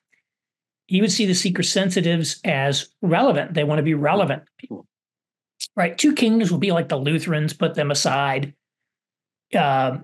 [0.89, 3.55] he would see the seeker sensitives as relevant.
[3.55, 4.43] They want to be relevant.
[5.77, 5.97] Right.
[5.97, 8.55] Two kingdoms would be like the Lutherans, put them aside.
[9.55, 9.99] Uh,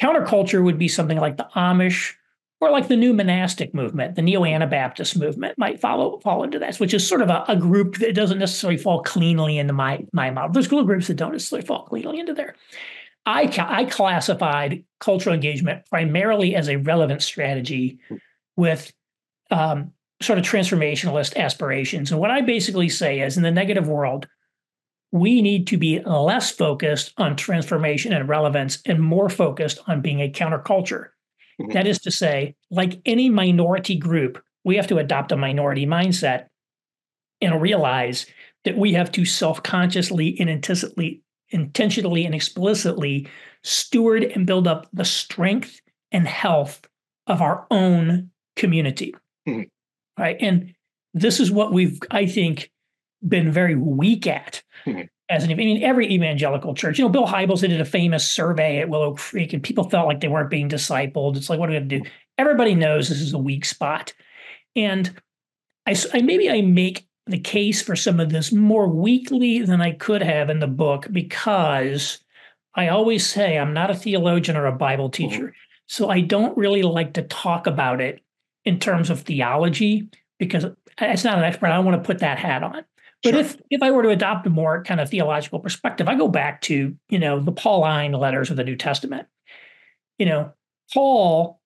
[0.00, 2.14] counterculture would be something like the Amish
[2.62, 6.76] or like the new monastic movement, the neo Anabaptist movement might follow fall into that,
[6.76, 10.30] which is sort of a, a, group that doesn't necessarily fall cleanly into my my
[10.30, 10.52] model.
[10.52, 12.54] There's little groups that don't necessarily fall cleanly into there.
[13.26, 17.98] I I classified cultural engagement primarily as a relevant strategy
[18.56, 18.92] with
[19.50, 22.12] um, sort of transformationalist aspirations.
[22.12, 24.28] And what I basically say is in the negative world,
[25.10, 30.20] we need to be less focused on transformation and relevance and more focused on being
[30.20, 31.08] a counterculture.
[31.60, 31.72] Mm-hmm.
[31.72, 36.46] That is to say, like any minority group, we have to adopt a minority mindset
[37.40, 38.26] and realize
[38.64, 43.28] that we have to self-consciously and intentionally, intentionally and explicitly
[43.64, 45.80] steward and build up the strength
[46.12, 46.86] and health
[47.26, 49.14] of our own community.
[49.48, 49.62] Mm-hmm
[50.18, 50.36] right?
[50.40, 50.74] And
[51.14, 52.70] this is what we've, I think,
[53.26, 54.62] been very weak at.
[54.86, 55.02] Mm-hmm.
[55.28, 58.80] As an, I mean, every evangelical church, you know, Bill Hybels did a famous survey
[58.80, 61.36] at Willow Creek, and people felt like they weren't being discipled.
[61.36, 62.10] It's like, what are we going to do?
[62.38, 64.12] Everybody knows this is a weak spot,
[64.76, 65.14] and
[65.86, 69.92] I, I maybe I make the case for some of this more weakly than I
[69.92, 72.18] could have in the book because
[72.74, 75.30] I always say I'm not a theologian or a Bible mm-hmm.
[75.30, 75.54] teacher.
[75.86, 78.20] So I don't really like to talk about it
[78.64, 80.08] in terms of theology
[80.38, 80.66] because
[81.00, 81.66] it's not an expert.
[81.66, 82.84] I don't want to put that hat on.
[83.22, 83.40] But sure.
[83.40, 86.60] if if I were to adopt a more kind of theological perspective, I go back
[86.62, 89.28] to you know the Pauline letters of the New Testament.
[90.18, 90.52] You know,
[90.92, 91.60] Paul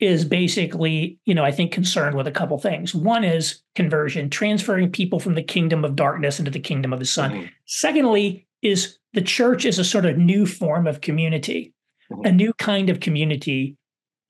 [0.00, 2.94] is basically you know I think concerned with a couple things.
[2.94, 7.10] One is conversion, transferring people from the kingdom of darkness into the kingdom of His
[7.10, 7.32] Son.
[7.32, 7.46] Mm-hmm.
[7.66, 11.74] Secondly, is the church is a sort of new form of community,
[12.10, 12.24] mm-hmm.
[12.24, 13.76] a new kind of community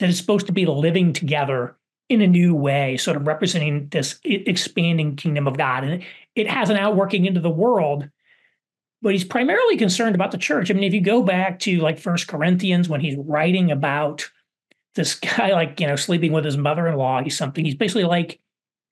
[0.00, 1.76] that is supposed to be living together
[2.08, 5.84] in a new way, sort of representing this expanding kingdom of God.
[5.84, 6.02] And
[6.34, 8.08] it has an outworking into the world,
[9.00, 10.70] but he's primarily concerned about the church.
[10.70, 14.30] I mean, if you go back to like First Corinthians when he's writing about
[14.94, 18.04] this guy, like, you know, sleeping with his mother in law, he's something, he's basically
[18.04, 18.38] like,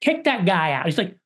[0.00, 0.86] kick that guy out.
[0.86, 1.16] He's like,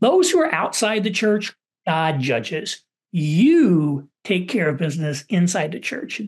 [0.00, 1.54] those who are outside the church,
[1.86, 2.82] God judges.
[3.12, 6.20] You take care of business inside the church.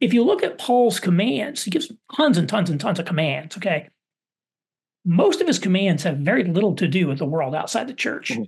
[0.00, 3.56] If you look at Paul's commands, he gives tons and tons and tons of commands.
[3.58, 3.88] Okay
[5.04, 8.30] most of his commands have very little to do with the world outside the church.
[8.30, 8.44] Mm-hmm.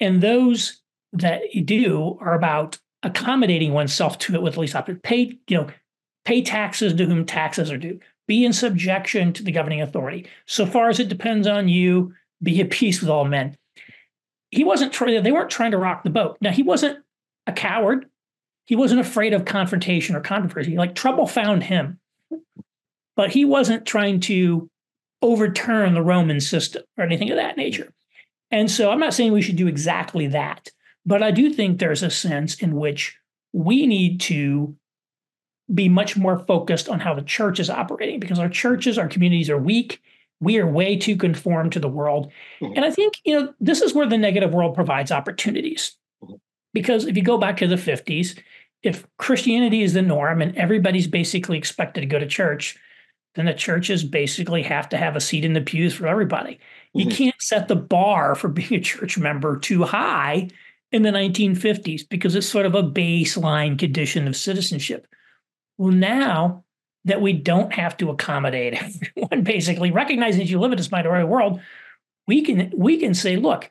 [0.00, 0.80] And those
[1.12, 5.00] that do are about accommodating oneself to it with least option.
[5.02, 5.68] Pay, you know,
[6.24, 8.00] pay taxes to whom taxes are due.
[8.28, 10.26] be in subjection to the governing authority.
[10.46, 13.56] So far as it depends on you, be at peace with all men.
[14.50, 16.36] He wasn't trying, they weren't trying to rock the boat.
[16.40, 16.98] Now, he wasn't
[17.46, 18.06] a coward.
[18.66, 20.76] He wasn't afraid of confrontation or controversy.
[20.76, 21.98] Like trouble found him,
[23.16, 24.70] but he wasn't trying to
[25.22, 27.92] overturn the Roman system or anything of that nature.
[28.50, 30.70] And so I'm not saying we should do exactly that,
[31.04, 33.16] but I do think there's a sense in which
[33.52, 34.76] we need to
[35.72, 39.50] be much more focused on how the church is operating because our churches, our communities
[39.50, 40.00] are weak.
[40.40, 42.32] We are way too conformed to the world.
[42.60, 42.74] Mm-hmm.
[42.76, 45.96] And I think, you know, this is where the negative world provides opportunities.
[46.22, 46.36] Mm-hmm.
[46.72, 48.38] Because if you go back to the 50s,
[48.82, 52.76] if Christianity is the norm and everybody's basically expected to go to church,
[53.38, 56.54] then the churches basically have to have a seat in the pews for everybody.
[56.96, 56.98] Mm-hmm.
[56.98, 60.48] You can't set the bar for being a church member too high
[60.90, 65.06] in the 1950s because it's sort of a baseline condition of citizenship.
[65.76, 66.64] Well, now
[67.04, 68.74] that we don't have to accommodate
[69.14, 71.60] everyone, basically recognizing that you live in this minority world,
[72.26, 73.70] we can we can say, look,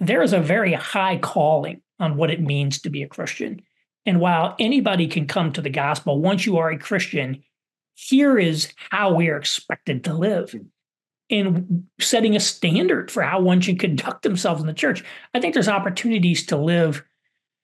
[0.00, 3.62] there is a very high calling on what it means to be a Christian.
[4.04, 7.44] And while anybody can come to the gospel, once you are a Christian,
[7.96, 10.54] here is how we are expected to live
[11.30, 15.02] and setting a standard for how one should conduct themselves in the church.
[15.34, 17.02] I think there's opportunities to live,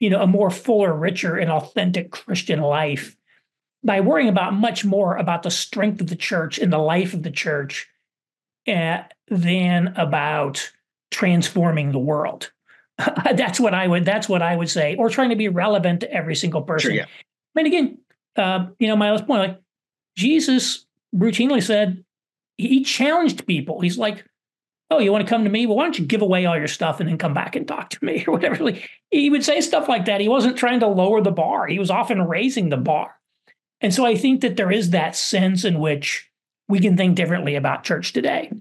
[0.00, 3.14] you know, a more fuller, richer, and authentic Christian life
[3.84, 7.22] by worrying about much more about the strength of the church and the life of
[7.22, 7.88] the church
[8.66, 10.72] uh, than about
[11.10, 12.50] transforming the world.
[13.34, 14.06] that's what I would.
[14.06, 16.90] That's what I would say, or trying to be relevant to every single person.
[16.90, 17.06] Sure, yeah.
[17.54, 17.98] Mean, again,
[18.36, 19.61] uh, you know, my last point, like
[20.16, 22.04] Jesus routinely said,
[22.56, 23.80] he challenged people.
[23.80, 24.24] He's like,
[24.90, 25.66] "Oh, you want to come to me?
[25.66, 27.90] Well, why don't you give away all your stuff and then come back and talk
[27.90, 30.20] to me or whatever." Like, he would say stuff like that.
[30.20, 31.66] He wasn't trying to lower the bar.
[31.66, 33.14] He was often raising the bar.
[33.80, 36.30] And so I think that there is that sense in which
[36.68, 38.52] we can think differently about church today.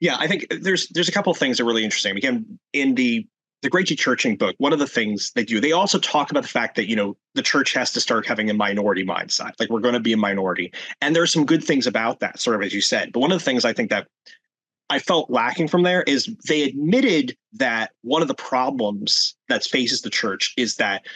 [0.00, 2.16] Yeah, I think there's there's a couple of things that are really interesting.
[2.16, 3.26] Again, in the
[3.64, 6.48] the Great Churching book, one of the things they do, they also talk about the
[6.48, 9.52] fact that, you know, the church has to start having a minority mindset.
[9.58, 10.70] Like we're going to be a minority.
[11.00, 13.10] And there's some good things about that, sort of as you said.
[13.10, 14.06] But one of the things I think that
[14.90, 20.02] I felt lacking from there is they admitted that one of the problems that faces
[20.02, 21.06] the church is that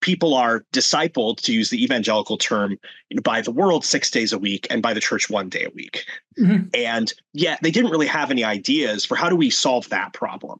[0.00, 2.78] people are discipled, to use the evangelical term,
[3.10, 5.64] you know, by the world six days a week and by the church one day
[5.64, 6.06] a week.
[6.38, 6.68] Mm-hmm.
[6.72, 10.58] And yet they didn't really have any ideas for how do we solve that problem.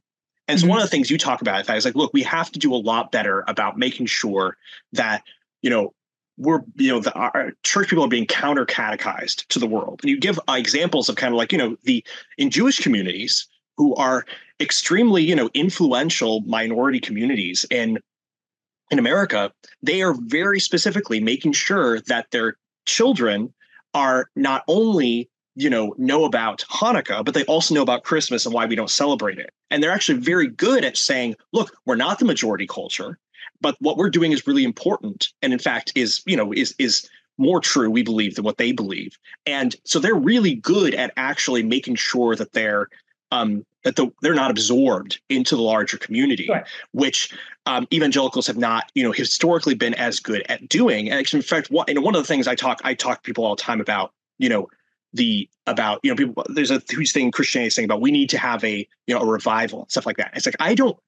[0.48, 0.70] And so mm-hmm.
[0.70, 2.76] one of the things you talk about is like, look, we have to do a
[2.76, 4.56] lot better about making sure
[4.92, 5.22] that,
[5.62, 5.92] you know,
[6.38, 10.00] we're, you know, the, our church people are being counter catechized to the world.
[10.02, 12.04] And you give uh, examples of kind of like, you know, the
[12.38, 13.46] in Jewish communities
[13.76, 14.24] who are
[14.60, 17.98] extremely, you know, influential minority communities in
[18.90, 23.52] in America, they are very specifically making sure that their children
[23.92, 25.28] are not only
[25.58, 28.90] you know know about hanukkah but they also know about christmas and why we don't
[28.90, 29.50] celebrate it.
[29.70, 33.18] And they're actually very good at saying look we're not the majority culture
[33.60, 35.28] but what we're doing is really important.
[35.42, 38.72] And in fact is you know is is more true we believe than what they
[38.72, 39.16] believe.
[39.46, 42.88] And so they're really good at actually making sure that they're
[43.30, 46.48] um that the, they're not absorbed into the larger community
[46.92, 47.32] which
[47.66, 51.10] um, evangelicals have not you know historically been as good at doing.
[51.10, 53.44] And in fact one, and one of the things i talk i talk to people
[53.44, 54.68] all the time about you know
[55.12, 58.28] the about you know people there's a huge thing christianity is saying about we need
[58.28, 60.98] to have a you know a revival stuff like that it's like i don't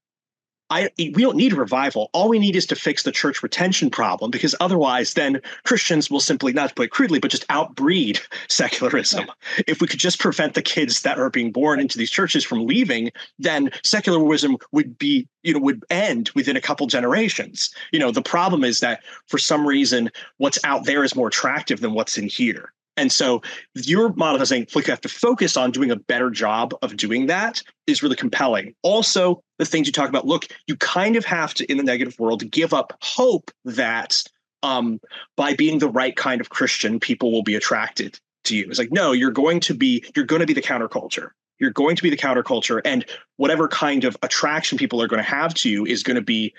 [0.71, 2.11] I we don't need a revival.
[2.13, 6.21] All we need is to fix the church retention problem because otherwise, then Christians will
[6.21, 9.27] simply not to put it crudely, but just outbreed secularism.
[9.27, 9.65] Yeah.
[9.67, 12.67] If we could just prevent the kids that are being born into these churches from
[12.67, 17.75] leaving, then secularism would be you know would end within a couple generations.
[17.93, 21.81] You know the problem is that for some reason what's out there is more attractive
[21.81, 22.73] than what's in here.
[23.01, 23.41] And so
[23.75, 27.29] your model is saying we have to focus on doing a better job of doing
[27.29, 28.75] that is really compelling.
[28.83, 32.19] Also, the things you talk about, look, you kind of have to, in the negative
[32.19, 34.23] world, give up hope that
[34.63, 35.01] um,
[35.35, 38.67] by being the right kind of Christian, people will be attracted to you.
[38.69, 41.31] It's like, no, you're going to be, you're going to be the counterculture.
[41.59, 42.83] You're going to be the counterculture.
[42.85, 43.07] And
[43.39, 46.53] whatever kind of attraction people are going to have to you is going to be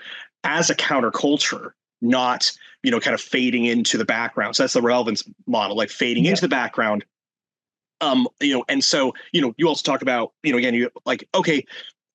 [0.43, 2.51] as a counterculture, not
[2.83, 4.55] you know, kind of fading into the background.
[4.55, 6.31] So that's the relevance model, like fading yeah.
[6.31, 7.05] into the background.
[7.99, 10.89] Um, you know, and so, you know, you also talk about, you know, again, you
[11.05, 11.63] like, okay,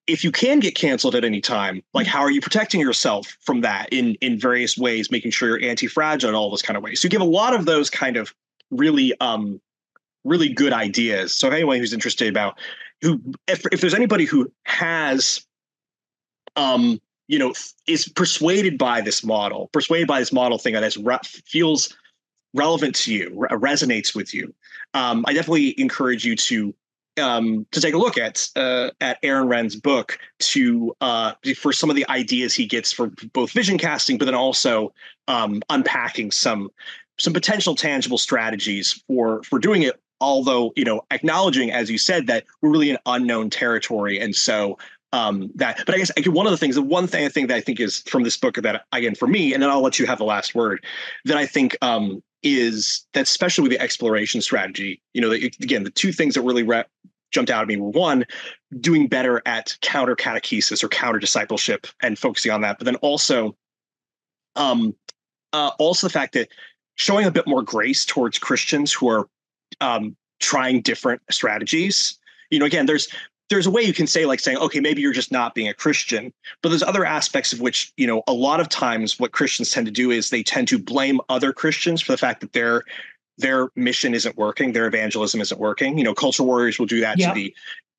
[0.08, 3.60] if you can get canceled at any time, like how are you protecting yourself from
[3.60, 7.00] that in in various ways, making sure you're anti-fragile and all those kind of ways.
[7.00, 8.34] So you give a lot of those kind of
[8.70, 9.60] really um
[10.24, 11.34] really good ideas.
[11.34, 12.58] So if anyone who's interested about
[13.02, 15.44] who if if there's anybody who has
[16.56, 17.52] um you know
[17.86, 20.96] is persuaded by this model persuaded by this model thing that has
[21.46, 21.94] feels
[22.56, 24.52] relevant to you, re- resonates with you,
[24.94, 26.74] um, I definitely encourage you to
[27.18, 31.88] um, to take a look at uh, at Aaron Renn's book to uh, for some
[31.88, 34.92] of the ideas he gets for both vision casting, but then also
[35.28, 36.70] um, unpacking some
[37.18, 40.00] some potential tangible strategies for for doing it.
[40.20, 44.78] Although you know, acknowledging as you said that we're really in unknown territory, and so
[45.16, 45.82] um, that.
[45.86, 47.80] But I guess one of the things, the one thing I think that I think
[47.80, 50.24] is from this book that again for me, and then I'll let you have the
[50.24, 50.84] last word.
[51.24, 55.00] That I think um, is that especially with the exploration strategy.
[55.14, 56.84] You know, again, the two things that really re-
[57.32, 58.26] jumped out at me were one,
[58.78, 63.56] doing better at counter catechesis or counter discipleship and focusing on that, but then also,
[64.54, 64.94] um,
[65.52, 66.48] uh, also the fact that
[66.96, 69.28] showing a bit more grace towards Christians who are
[69.80, 72.18] um, trying different strategies.
[72.50, 73.08] You know, again, there's
[73.48, 75.74] there's a way you can say like saying okay maybe you're just not being a
[75.74, 76.32] christian.
[76.62, 79.86] But there's other aspects of which you know a lot of times what christians tend
[79.86, 82.84] to do is they tend to blame other christians for the fact that their
[83.38, 85.98] their mission isn't working their evangelism isn't working.
[85.98, 87.54] You know culture warriors will do that to the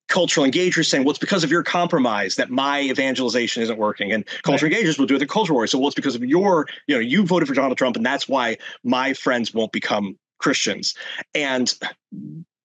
[0.08, 4.12] cultural engagers saying well it's because of your compromise that my evangelization isn't working.
[4.12, 4.82] And cultural right.
[4.82, 5.72] engagers will do it the culture warriors.
[5.72, 8.28] So well it's because of your you know you voted for donald trump and that's
[8.28, 10.96] why my friends won't become christians.
[11.34, 11.74] And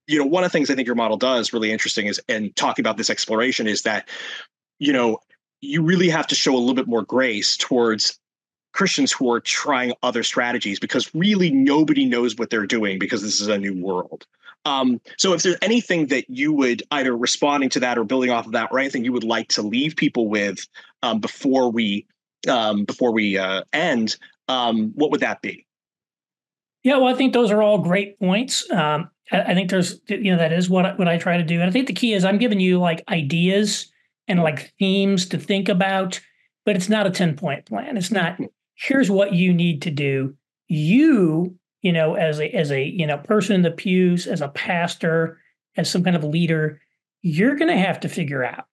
[0.07, 2.55] you know, one of the things I think your model does really interesting is, and
[2.57, 4.09] talking about this exploration is that,
[4.79, 5.19] you know,
[5.61, 8.19] you really have to show a little bit more grace towards
[8.73, 13.41] Christians who are trying other strategies because really nobody knows what they're doing because this
[13.41, 14.27] is a new world.
[14.65, 18.47] Um, so if there's anything that you would either responding to that or building off
[18.47, 20.67] of that or anything you would like to leave people with
[21.03, 22.07] um, before we
[22.49, 24.17] um, before we uh, end,
[24.49, 25.67] um, what would that be?
[26.83, 28.69] Yeah, well, I think those are all great points.
[28.71, 31.69] Um, I, think there's, you know, that is what what I try to do, and
[31.69, 33.91] I think the key is I'm giving you like ideas
[34.29, 36.21] and like themes to think about,
[36.65, 37.97] but it's not a ten point plan.
[37.97, 38.35] It's not.
[38.35, 38.45] Mm-hmm.
[38.75, 40.35] Here's what you need to do.
[40.67, 44.49] You, you know, as a as a you know person in the pews, as a
[44.49, 45.39] pastor,
[45.77, 46.81] as some kind of leader,
[47.23, 48.67] you're going to have to figure out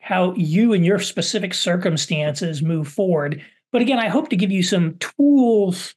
[0.00, 3.42] how you and your specific circumstances move forward.
[3.72, 5.94] But again, I hope to give you some tools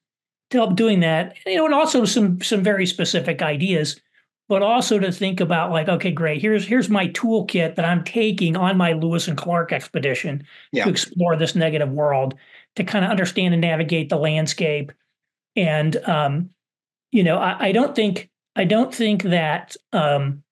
[0.49, 1.35] to help doing that.
[1.45, 3.99] You know, and also some some very specific ideas,
[4.47, 8.55] but also to think about like, okay, great, here's here's my toolkit that I'm taking
[8.55, 10.85] on my Lewis and Clark expedition yeah.
[10.85, 12.35] to explore this negative world,
[12.75, 14.91] to kind of understand and navigate the landscape.
[15.55, 16.49] And um,
[17.11, 20.43] you know, I, I don't think I don't think that um,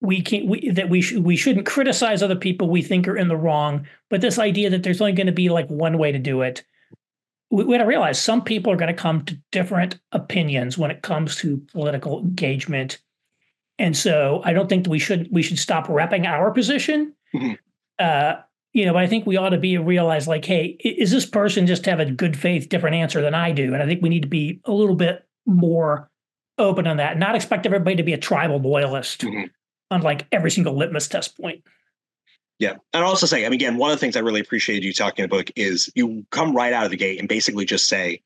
[0.00, 3.28] we can we, that we should we shouldn't criticize other people we think are in
[3.28, 3.86] the wrong.
[4.10, 6.64] But this idea that there's only going to be like one way to do it
[7.50, 10.90] we, we got to realize some people are going to come to different opinions when
[10.90, 12.98] it comes to political engagement.
[13.78, 17.14] And so I don't think that we should we should stop repping our position.
[17.34, 17.52] Mm-hmm.
[17.98, 18.34] Uh,
[18.72, 21.66] you know, but I think we ought to be realize like, hey, is this person
[21.66, 23.72] just have a good faith different answer than I do?
[23.72, 26.10] And I think we need to be a little bit more
[26.58, 29.44] open on that, not expect everybody to be a tribal loyalist mm-hmm.
[29.90, 31.62] on like every single litmus test point.
[32.58, 32.72] Yeah.
[32.92, 34.92] And I'll also say, I mean, again, one of the things I really appreciated you
[34.92, 37.88] talking in the book is you come right out of the gate and basically just
[37.88, 38.22] say,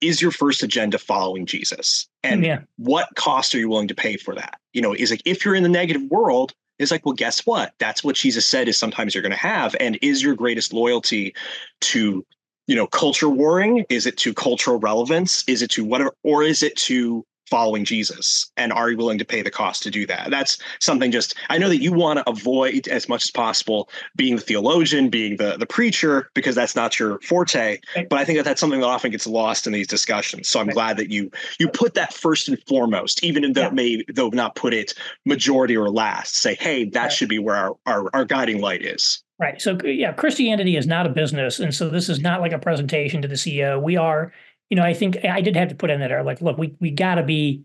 [0.00, 2.08] is your first agenda following Jesus?
[2.22, 2.60] And yeah.
[2.76, 4.58] what cost are you willing to pay for that?
[4.72, 7.74] You know, is like if you're in the negative world, it's like, well, guess what?
[7.78, 9.76] That's what Jesus said is sometimes you're going to have.
[9.78, 11.34] And is your greatest loyalty
[11.82, 12.26] to,
[12.66, 13.84] you know, culture warring?
[13.88, 15.44] Is it to cultural relevance?
[15.46, 18.50] Is it to whatever, or is it to following Jesus?
[18.56, 20.30] And are you willing to pay the cost to do that?
[20.30, 24.36] That's something just I know that you want to avoid as much as possible being
[24.36, 27.78] the theologian, being the the preacher, because that's not your forte.
[28.08, 30.48] But I think that that's something that often gets lost in these discussions.
[30.48, 33.70] So I'm glad that you you put that first and foremost, even though yeah.
[33.70, 34.94] may though not put it
[35.26, 36.36] majority or last.
[36.36, 37.12] Say, hey, that right.
[37.12, 39.22] should be where our, our our guiding light is.
[39.38, 39.60] Right.
[39.60, 43.20] So yeah, Christianity is not a business, and so this is not like a presentation
[43.20, 43.82] to the CEO.
[43.82, 44.32] We are
[44.72, 46.74] you know, I think I did have to put in that there like, look, we
[46.80, 47.62] we got to be,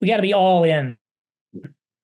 [0.00, 0.96] we got to be all in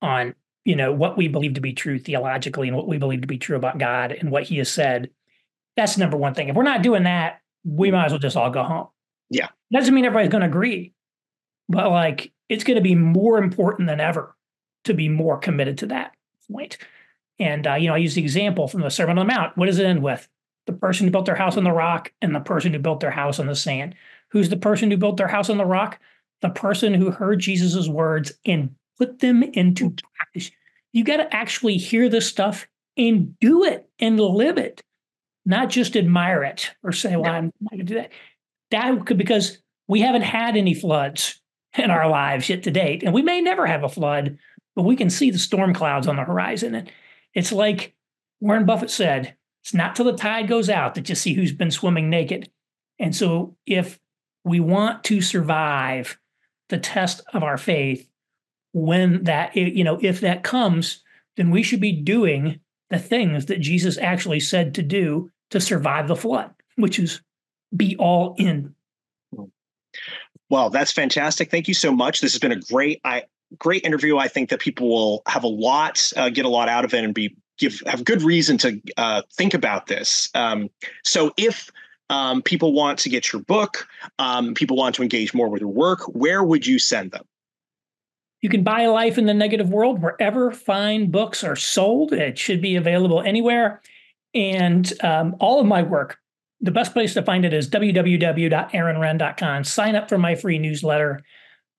[0.02, 0.34] on
[0.66, 3.38] you know what we believe to be true theologically and what we believe to be
[3.38, 5.08] true about God and what He has said.
[5.78, 6.48] That's number one thing.
[6.50, 8.88] If we're not doing that, we might as well just all go home.
[9.30, 10.92] Yeah, doesn't mean everybody's going to agree,
[11.70, 14.36] but like it's going to be more important than ever
[14.84, 16.12] to be more committed to that
[16.50, 16.76] point.
[17.38, 19.56] And uh, you know, I use the example from the Sermon on the Mount.
[19.56, 20.28] What does it end with?
[20.66, 23.10] The person who built their house on the rock and the person who built their
[23.10, 23.94] house on the sand.
[24.30, 25.98] Who's the person who built their house on the rock?
[26.40, 30.50] The person who heard Jesus's words and put them into practice.
[30.92, 32.66] You got to actually hear this stuff
[32.96, 34.82] and do it and live it,
[35.46, 38.10] not just admire it or say, "Well, I'm not going to do that."
[38.70, 39.58] That could because
[39.88, 41.40] we haven't had any floods
[41.76, 44.38] in our lives yet to date, and we may never have a flood,
[44.76, 46.74] but we can see the storm clouds on the horizon.
[46.74, 46.90] And
[47.34, 47.94] it's like
[48.40, 51.70] Warren Buffett said, it's not till the tide goes out that you see who's been
[51.70, 52.50] swimming naked.
[52.98, 53.98] And so if
[54.44, 56.18] we want to survive
[56.68, 58.08] the test of our faith
[58.72, 61.02] when that you know if that comes
[61.36, 62.58] then we should be doing
[62.88, 67.20] the things that jesus actually said to do to survive the flood which is
[67.74, 68.74] be all in.
[70.50, 71.50] Well that's fantastic.
[71.50, 72.20] Thank you so much.
[72.20, 73.24] This has been a great i
[73.58, 74.18] great interview.
[74.18, 77.04] I think that people will have a lot uh, get a lot out of it
[77.04, 80.68] and be give have good reason to uh, think about this um,
[81.02, 81.70] so if
[82.12, 85.70] um, people want to get your book, um, people want to engage more with your
[85.70, 87.24] work, where would you send them?
[88.42, 92.12] You can buy Life in the Negative World wherever fine books are sold.
[92.12, 93.80] It should be available anywhere.
[94.34, 96.18] And um, all of my work,
[96.60, 99.64] the best place to find it is www.aaronrenn.com.
[99.64, 101.22] Sign up for my free newsletter.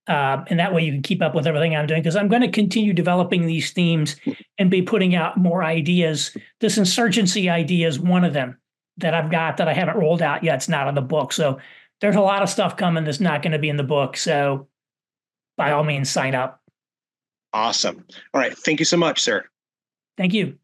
[0.07, 2.41] Uh, and that way you can keep up with everything I'm doing because I'm going
[2.41, 4.17] to continue developing these themes
[4.57, 6.35] and be putting out more ideas.
[6.59, 8.57] This insurgency idea is one of them
[8.97, 10.55] that I've got that I haven't rolled out yet.
[10.55, 11.31] It's not in the book.
[11.31, 11.59] So
[12.01, 14.17] there's a lot of stuff coming that's not going to be in the book.
[14.17, 14.67] So
[15.55, 16.61] by all means, sign up.
[17.53, 18.05] Awesome.
[18.33, 18.57] All right.
[18.57, 19.45] Thank you so much, sir.
[20.17, 20.57] Thank you.